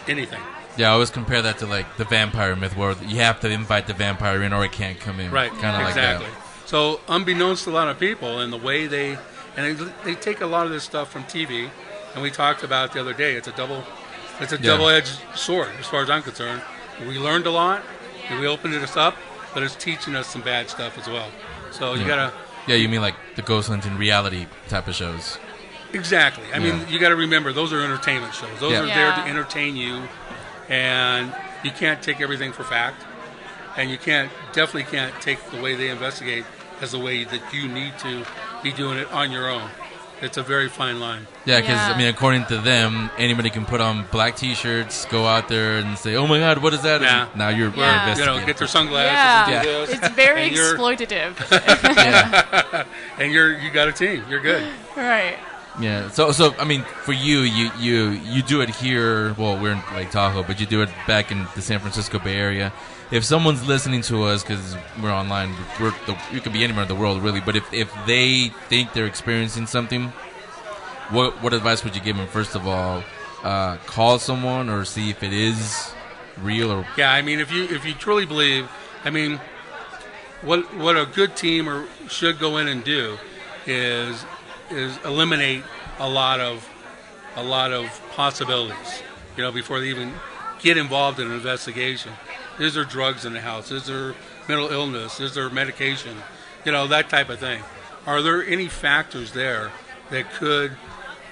[0.08, 0.40] anything.
[0.78, 3.88] Yeah, I always compare that to like the vampire myth, where you have to invite
[3.88, 5.32] the vampire in, or it can't come in.
[5.32, 5.52] Right.
[5.52, 6.28] Kind of like exactly.
[6.28, 6.68] that.
[6.68, 9.18] So unbeknownst to a lot of people, and the way they
[9.58, 11.70] and they, they take a lot of this stuff from TV,
[12.14, 13.36] and we talked about it the other day.
[13.36, 13.86] It's a double,
[14.40, 14.72] it's a Yeah.
[14.72, 16.62] double-edged sword, as far as I'm concerned.
[17.08, 17.84] We learned a lot,
[18.30, 19.16] and we opened it up,
[19.54, 21.30] but it's teaching us some bad stuff as well.
[21.72, 22.08] So you yeah.
[22.08, 22.34] gotta
[22.68, 25.38] Yeah, you mean like the ghost hunting reality type of shows?
[25.94, 26.46] Exactly.
[26.54, 28.60] I mean, you got to remember those are entertainment shows.
[28.60, 28.82] Those Yeah.
[28.82, 30.08] are there to entertain you,
[30.68, 31.34] and
[31.64, 33.04] you can't take everything for fact,
[33.78, 36.44] and you can't definitely can't take the way they investigate
[36.82, 38.26] as the way that you need to
[38.64, 39.70] be doing it on your own.
[40.22, 41.28] It's a very fine line.
[41.46, 41.94] Yeah, because Yeah.
[41.94, 45.98] I mean, according to them, anybody can put on black T-shirts, go out there and
[45.98, 47.28] say, "Oh my God, what is that?" Yeah.
[47.36, 48.16] Now you're Yeah.
[48.16, 49.12] You know, get their sunglasses.
[49.14, 51.34] Yeah, And do it's very and exploitative.
[51.96, 52.86] yeah,
[53.20, 54.24] and you're you got a team.
[54.30, 54.64] You're good.
[54.96, 55.38] right.
[55.80, 56.10] yeah.
[56.10, 59.34] So, so I mean, for you, you you you do it here.
[59.38, 62.36] Well, we're in Lake Tahoe, but you do it back in the San Francisco Bay
[62.36, 62.72] Area.
[63.12, 66.88] If someone's listening to us because we're online, we're the, you could be anywhere in
[66.88, 67.40] the world, really.
[67.42, 70.12] But if if they think they're experiencing something,
[71.10, 72.28] what what advice would you give them?
[72.28, 73.04] First of all,
[73.44, 75.94] uh, call someone or see if it is
[76.42, 78.70] real or Yeah, I mean, if you if you truly believe,
[79.04, 79.40] I mean,
[80.42, 83.18] what what a good team or should go in and do
[83.68, 84.26] is
[84.72, 85.64] is eliminate
[86.00, 86.68] a lot of
[87.36, 89.04] a lot of possibilities.
[89.38, 90.14] You know, before they even
[90.60, 92.12] get involved in an investigation.
[92.60, 93.72] Is there drugs in the house?
[93.72, 94.16] Is there
[94.48, 95.20] mental illness?
[95.20, 96.16] Is there medication?
[96.64, 97.62] You know, that type of thing.
[98.08, 99.72] Are there any factors there
[100.10, 100.72] that could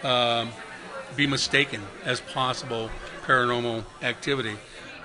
[0.03, 0.49] um,
[1.15, 2.89] be mistaken as possible
[3.25, 4.55] paranormal activity?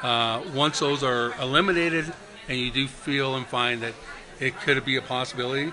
[0.03, 2.13] Uh, once those are eliminated
[2.49, 3.95] and you do feel and find that
[4.41, 5.73] it could be a possibility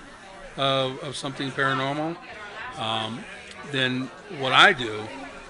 [0.56, 2.16] of, of something paranormal,
[2.78, 3.24] um,
[3.72, 5.02] then what I do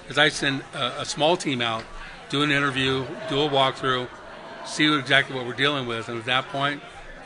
[0.09, 1.85] is I send a, a small team out,
[2.31, 4.09] do an interview, do a walkthrough,
[4.67, 6.83] see exactly what we're dealing with, and at that point,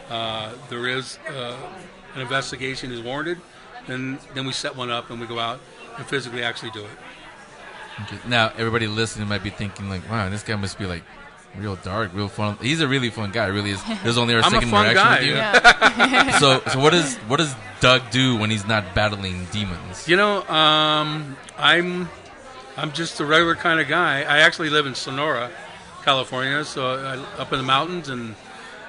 [0.08, 1.56] uh, there is uh,
[2.14, 3.40] an investigation is warranted,
[3.86, 5.60] then then we set one up and we go out
[5.96, 6.90] and physically actually do it.
[8.02, 8.18] Okay.
[8.26, 11.02] Now, everybody listening might be thinking like, "Wow, this guy must be like
[11.56, 13.46] real dark, real fun." He's a really fun guy.
[13.46, 13.82] Really is.
[13.84, 15.34] This is only our I'm a second fun interaction guy, with you.
[15.34, 16.38] Yeah.
[16.38, 20.08] so, so what does what does Doug do when he's not battling demons?
[20.08, 22.08] You know, um, I'm
[22.76, 24.22] I'm just a regular kind of guy.
[24.22, 25.50] I actually live in Sonora,
[26.04, 28.34] California, so I, up in the mountains, and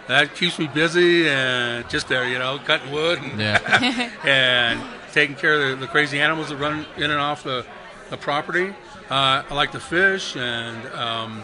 [0.08, 4.10] that keeps me busy and just there, you know, cutting wood and, Yeah.
[4.24, 4.82] and
[5.14, 7.66] taking care of the, the crazy animals that run in and off the,
[8.10, 8.74] the property.
[9.10, 11.44] Uh, I like to fish, and um,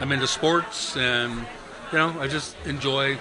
[0.00, 1.32] I'm into sports, and
[1.92, 3.18] you know, I just enjoy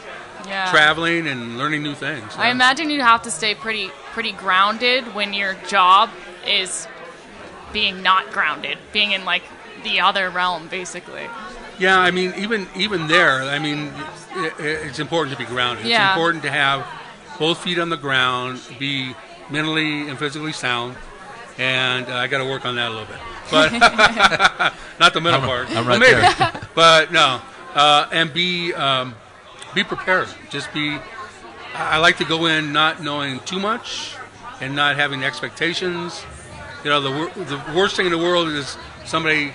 [0.48, 0.72] Yeah.
[0.72, 2.34] traveling and learning new things.
[2.38, 6.10] I imagine you'd have to stay pretty pretty grounded when your job
[6.48, 6.88] is
[7.74, 9.44] being not grounded, being in like
[9.84, 11.28] the other realm, basically.
[11.80, 13.92] Yeah, I mean, even even there, I mean,
[14.36, 15.86] i i- it's important to be grounded.
[15.86, 16.10] Yeah.
[16.10, 16.86] It's important to have
[17.40, 19.16] both feet on the ground, be
[19.50, 20.96] mentally and physically sound,
[21.58, 23.18] and uh, I got to work on that a little bit.
[23.50, 23.72] But
[25.00, 25.70] not the middle I'm- part.
[25.72, 26.14] I'm right maybe.
[26.22, 26.62] there.
[26.76, 27.42] but no,
[27.74, 29.16] uh, and be um,
[29.74, 30.28] be prepared.
[30.50, 30.98] Just be.
[31.74, 34.16] I I like to go in not knowing too much
[34.60, 36.24] and not having expectations.
[36.84, 39.52] You know, the the worst thing in the world is somebody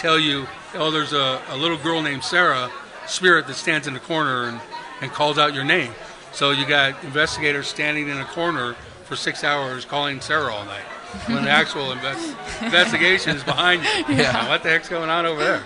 [0.00, 2.70] tell you, "Oh, there's a, a little girl named Sarah,
[3.06, 4.60] spirit that stands in the corner and,
[5.00, 5.92] and calls out your name."
[6.32, 8.74] So you got investigators standing in a corner
[9.04, 10.84] for six hours calling Sarah all night
[11.26, 13.90] when the actual invest- investigation is behind you.
[14.16, 14.48] Yeah.
[14.48, 15.62] What the heck's going on over there?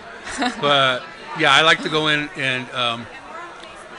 [0.60, 1.02] But
[1.38, 3.06] yeah, I like to go in and um,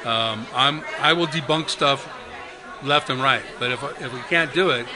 [0.06, 2.08] um, I'm I will debunk stuff
[2.84, 3.44] left and right.
[3.60, 4.88] But if if we can't do it,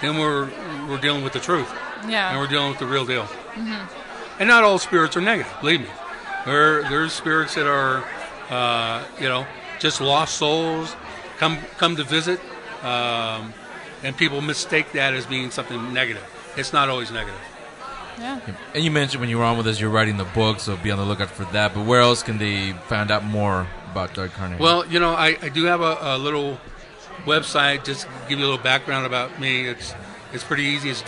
[0.00, 0.48] then we're
[0.88, 1.68] we're dealing with the truth.
[2.08, 2.30] Yeah.
[2.30, 3.24] And we're dealing with the real deal.
[3.54, 3.88] Mhm.
[4.38, 5.52] And not all spirits are negative.
[5.60, 5.88] Believe me,
[6.44, 8.04] there there's spirits that are,
[8.50, 9.46] uh, you know,
[9.78, 10.94] just lost souls,
[11.38, 12.40] come come to visit,
[12.82, 13.54] um,
[14.02, 16.24] and people mistake that as being something negative.
[16.56, 17.40] It's not always negative.
[18.18, 18.40] Yeah.
[18.74, 20.90] And you mentioned when you were on with us, you're writing the book, so be
[20.90, 21.74] on the lookout for that.
[21.74, 24.58] But where else can they find out more about Doug Carnahan?
[24.58, 26.58] Well, you know, I, I do have a, a little
[27.24, 27.84] website.
[27.84, 29.66] Just to give you a little background about me.
[29.66, 29.94] It's
[30.32, 30.90] it's pretty easy.
[30.90, 31.02] It's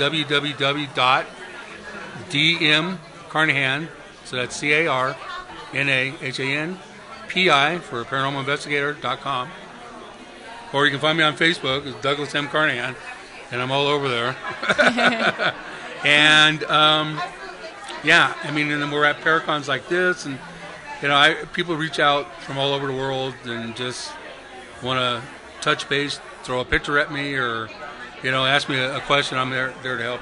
[3.28, 3.88] www.dmcarnahan.
[4.24, 5.16] So that's C A R
[5.72, 6.78] N A H A N
[7.28, 9.48] P I for paranormalinvestigator.com.
[10.72, 11.86] Or you can find me on Facebook.
[11.86, 12.48] It's Douglas M.
[12.48, 12.94] Carnahan,
[13.50, 14.36] and I'm all over there.
[16.04, 17.20] and um,
[18.04, 20.38] yeah, I mean, and then we're at Paracons like this, and
[21.00, 24.12] you know, I, people reach out from all over the world and just
[24.82, 25.22] want to
[25.62, 27.70] touch base, throw a picture at me, or
[28.22, 29.38] you know, ask me a, a question.
[29.38, 30.20] I'm there there to help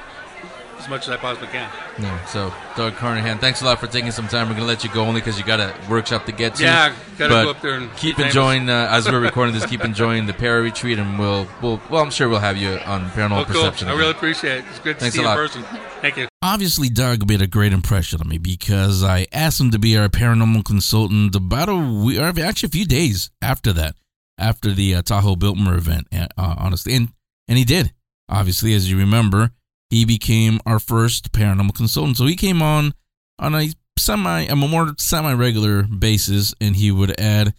[0.78, 1.70] as much as I possibly can.
[1.98, 4.48] Yeah, so Doug Carnahan, thanks a lot for taking some time.
[4.48, 6.64] We're gonna let you go only because you got a workshop to get to.
[6.64, 9.66] Yeah, gotta But go up there and keep enjoying uh, as we're recording this.
[9.66, 13.08] Keep enjoying the para retreat, and we'll, we'll, well, I'm sure we'll have you on
[13.10, 13.54] Paranormal Well, cool.
[13.54, 13.88] Perception.
[13.88, 14.00] I again.
[14.00, 14.64] really appreciate it.
[14.70, 15.62] It's good to Thanks see you in person.
[16.02, 16.28] Thank you.
[16.42, 20.08] Obviously, Doug made a great impression on me because I asked him to be our
[20.08, 23.96] paranormal consultant about a week, or actually a few days after that,
[24.38, 26.94] after the uh, Tahoe Biltmore event, uh, honestly.
[26.94, 27.08] And,
[27.48, 27.92] and he did.
[28.28, 29.50] Obviously, as you remember,
[29.90, 32.16] he became our first paranormal consultant.
[32.16, 32.94] So he came on
[33.38, 37.54] on a semi, a more semi regular basis, and he would add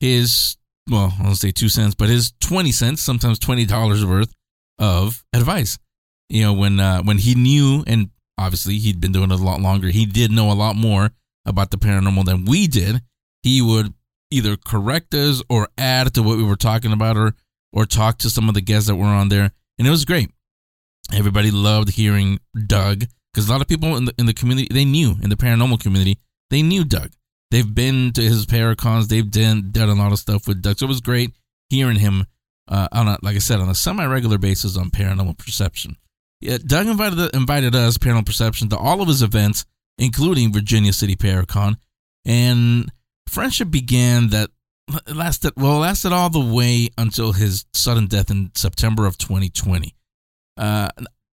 [0.00, 0.56] his,
[0.90, 4.32] well, I'll say two cents, but his 20 cents, sometimes $20 worth
[4.78, 5.78] of advice.
[6.28, 8.08] You know when uh, when he knew and
[8.38, 11.10] obviously he'd been doing it a lot longer he did know a lot more
[11.44, 13.02] about the paranormal than we did.
[13.42, 13.92] He would
[14.30, 17.34] either correct us or add to what we were talking about or
[17.70, 20.30] or talk to some of the guests that were on there and it was great
[21.12, 24.84] everybody loved hearing doug because a lot of people in the in the community they
[24.84, 26.18] knew in the paranormal community
[26.50, 27.12] they knew doug
[27.50, 30.86] they've been to his paracons they've done done a lot of stuff with doug so
[30.86, 31.32] it was great
[31.68, 32.26] hearing him
[32.68, 35.96] uh, on a, like I said, on a semi-regular basis on Paranormal Perception.
[36.40, 39.64] Yeah, Doug invited invited us, Paranormal Perception, to all of his events,
[39.98, 41.76] including Virginia City Paracon,
[42.24, 42.90] and
[43.28, 44.50] friendship began that
[45.06, 49.94] lasted well lasted all the way until his sudden death in September of 2020.
[50.56, 50.88] Uh,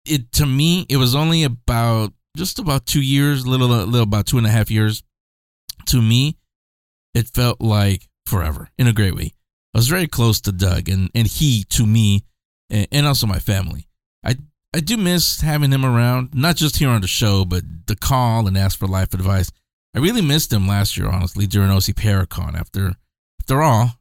[0.04, 4.38] it to me, it was only about just about two years, little little about two
[4.38, 5.02] and a half years.
[5.86, 6.36] To me,
[7.14, 9.32] it felt like forever in a great way.
[9.74, 12.24] I was very close to Doug, and, and he to me,
[12.70, 13.88] and, and also my family.
[14.24, 14.36] I
[14.74, 18.46] I do miss having him around, not just here on the show, but the call
[18.46, 19.50] and ask for life advice.
[19.94, 22.54] I really missed him last year, honestly, during OC Paracon.
[22.54, 22.94] After
[23.40, 23.98] after all,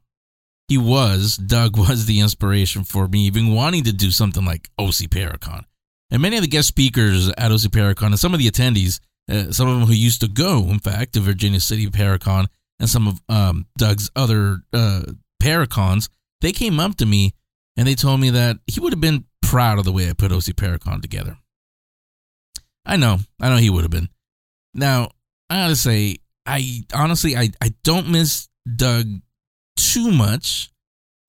[0.68, 5.10] he was Doug was the inspiration for me even wanting to do something like OC
[5.10, 5.64] Paracon.
[6.10, 9.00] And many of the guest speakers at OC Paracon and some of the attendees,
[9.30, 12.46] uh, some of them who used to go, in fact, to Virginia City Paracon,
[12.78, 15.02] and some of um, Doug's other uh,
[15.42, 16.08] Paracons,
[16.40, 17.32] they came up to me
[17.76, 20.32] and they told me that he would have been proud of the way I put
[20.32, 21.38] OC Paracon together.
[22.84, 24.08] I know, I know he would have been.
[24.74, 25.10] Now,
[25.50, 29.06] I gotta say, I honestly, I, I don't miss Doug
[29.96, 30.70] too much.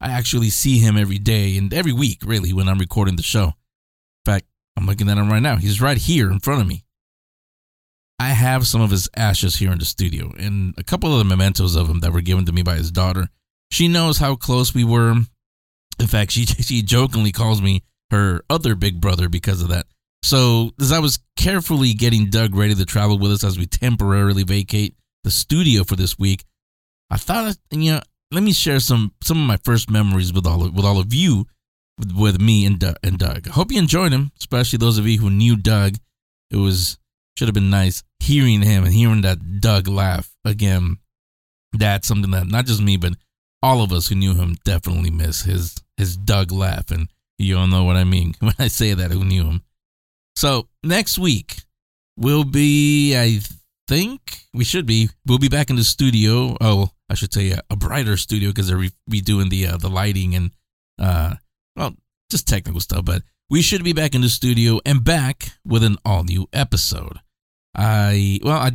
[0.01, 3.45] I actually see him every day and every week, really, when I'm recording the show.
[3.45, 3.53] In
[4.25, 4.45] fact,
[4.75, 5.55] I'm looking at him right now.
[5.55, 6.83] He's right here in front of me.
[8.19, 11.23] I have some of his ashes here in the studio and a couple of the
[11.23, 13.29] mementos of him that were given to me by his daughter.
[13.71, 15.15] She knows how close we were.
[15.99, 19.85] In fact, she she jokingly calls me her other big brother because of that.
[20.23, 24.43] So, as I was carefully getting Doug ready to travel with us as we temporarily
[24.43, 26.43] vacate the studio for this week,
[27.09, 28.01] I thought, you know,
[28.31, 31.13] let me share some some of my first memories with all of, with all of
[31.13, 31.45] you,
[31.97, 33.47] with, with me and Doug, and Doug.
[33.47, 35.95] I hope you enjoyed him, especially those of you who knew Doug.
[36.51, 36.97] It was
[37.37, 40.97] should have been nice hearing him and hearing that Doug laugh again.
[41.73, 43.13] That's something that not just me, but
[43.61, 47.67] all of us who knew him definitely miss his his Doug laugh, and you all
[47.67, 49.11] know what I mean when I say that.
[49.11, 49.63] Who knew him?
[50.35, 51.61] So next week
[52.17, 53.39] will be, I
[53.87, 55.09] think we should be.
[55.25, 56.57] We'll be back in the studio.
[56.59, 59.89] Oh, I should say a, a brighter studio because they're re- redoing the uh, the
[59.89, 60.51] lighting and
[60.99, 61.35] uh,
[61.75, 61.95] well,
[62.29, 63.05] just technical stuff.
[63.05, 67.19] But we should be back in the studio and back with an all new episode.
[67.75, 68.71] I well, I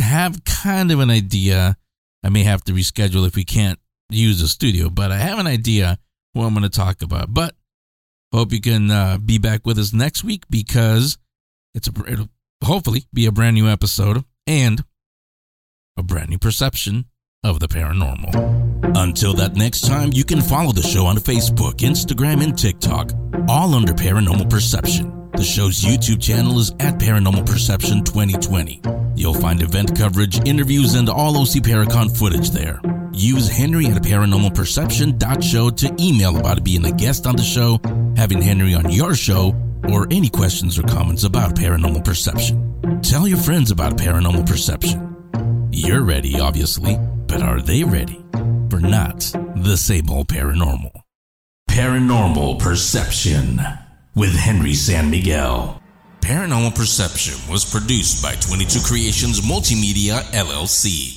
[0.00, 1.76] have kind of an idea.
[2.24, 3.78] I may have to reschedule if we can't
[4.10, 5.98] use the studio, but I have an idea
[6.32, 7.32] what I'm going to talk about.
[7.32, 7.54] But
[8.32, 11.18] hope you can uh, be back with us next week because
[11.74, 12.28] it's a it'll
[12.64, 14.84] hopefully be a brand new episode and
[15.96, 17.06] a brand new perception
[17.44, 18.96] of the paranormal.
[18.96, 23.12] Until that next time, you can follow the show on Facebook, Instagram, and TikTok,
[23.48, 25.30] all under Paranormal Perception.
[25.32, 28.82] The show's YouTube channel is at Paranormal Perception 2020.
[29.14, 32.80] You'll find event coverage, interviews, and all OC Paracon footage there.
[33.12, 37.80] Use Henry at paranormalperception.show to email about being a guest on the show,
[38.16, 39.54] having Henry on your show,
[39.92, 43.00] or any questions or comments about paranormal perception.
[43.02, 45.68] Tell your friends about paranormal perception.
[45.72, 48.24] You're ready, obviously, but are they ready
[48.70, 49.20] for not
[49.56, 50.92] the same old paranormal?
[51.70, 53.60] Paranormal Perception
[54.14, 55.80] with Henry San Miguel.
[56.20, 61.16] Paranormal Perception was produced by 22 Creations Multimedia LLC.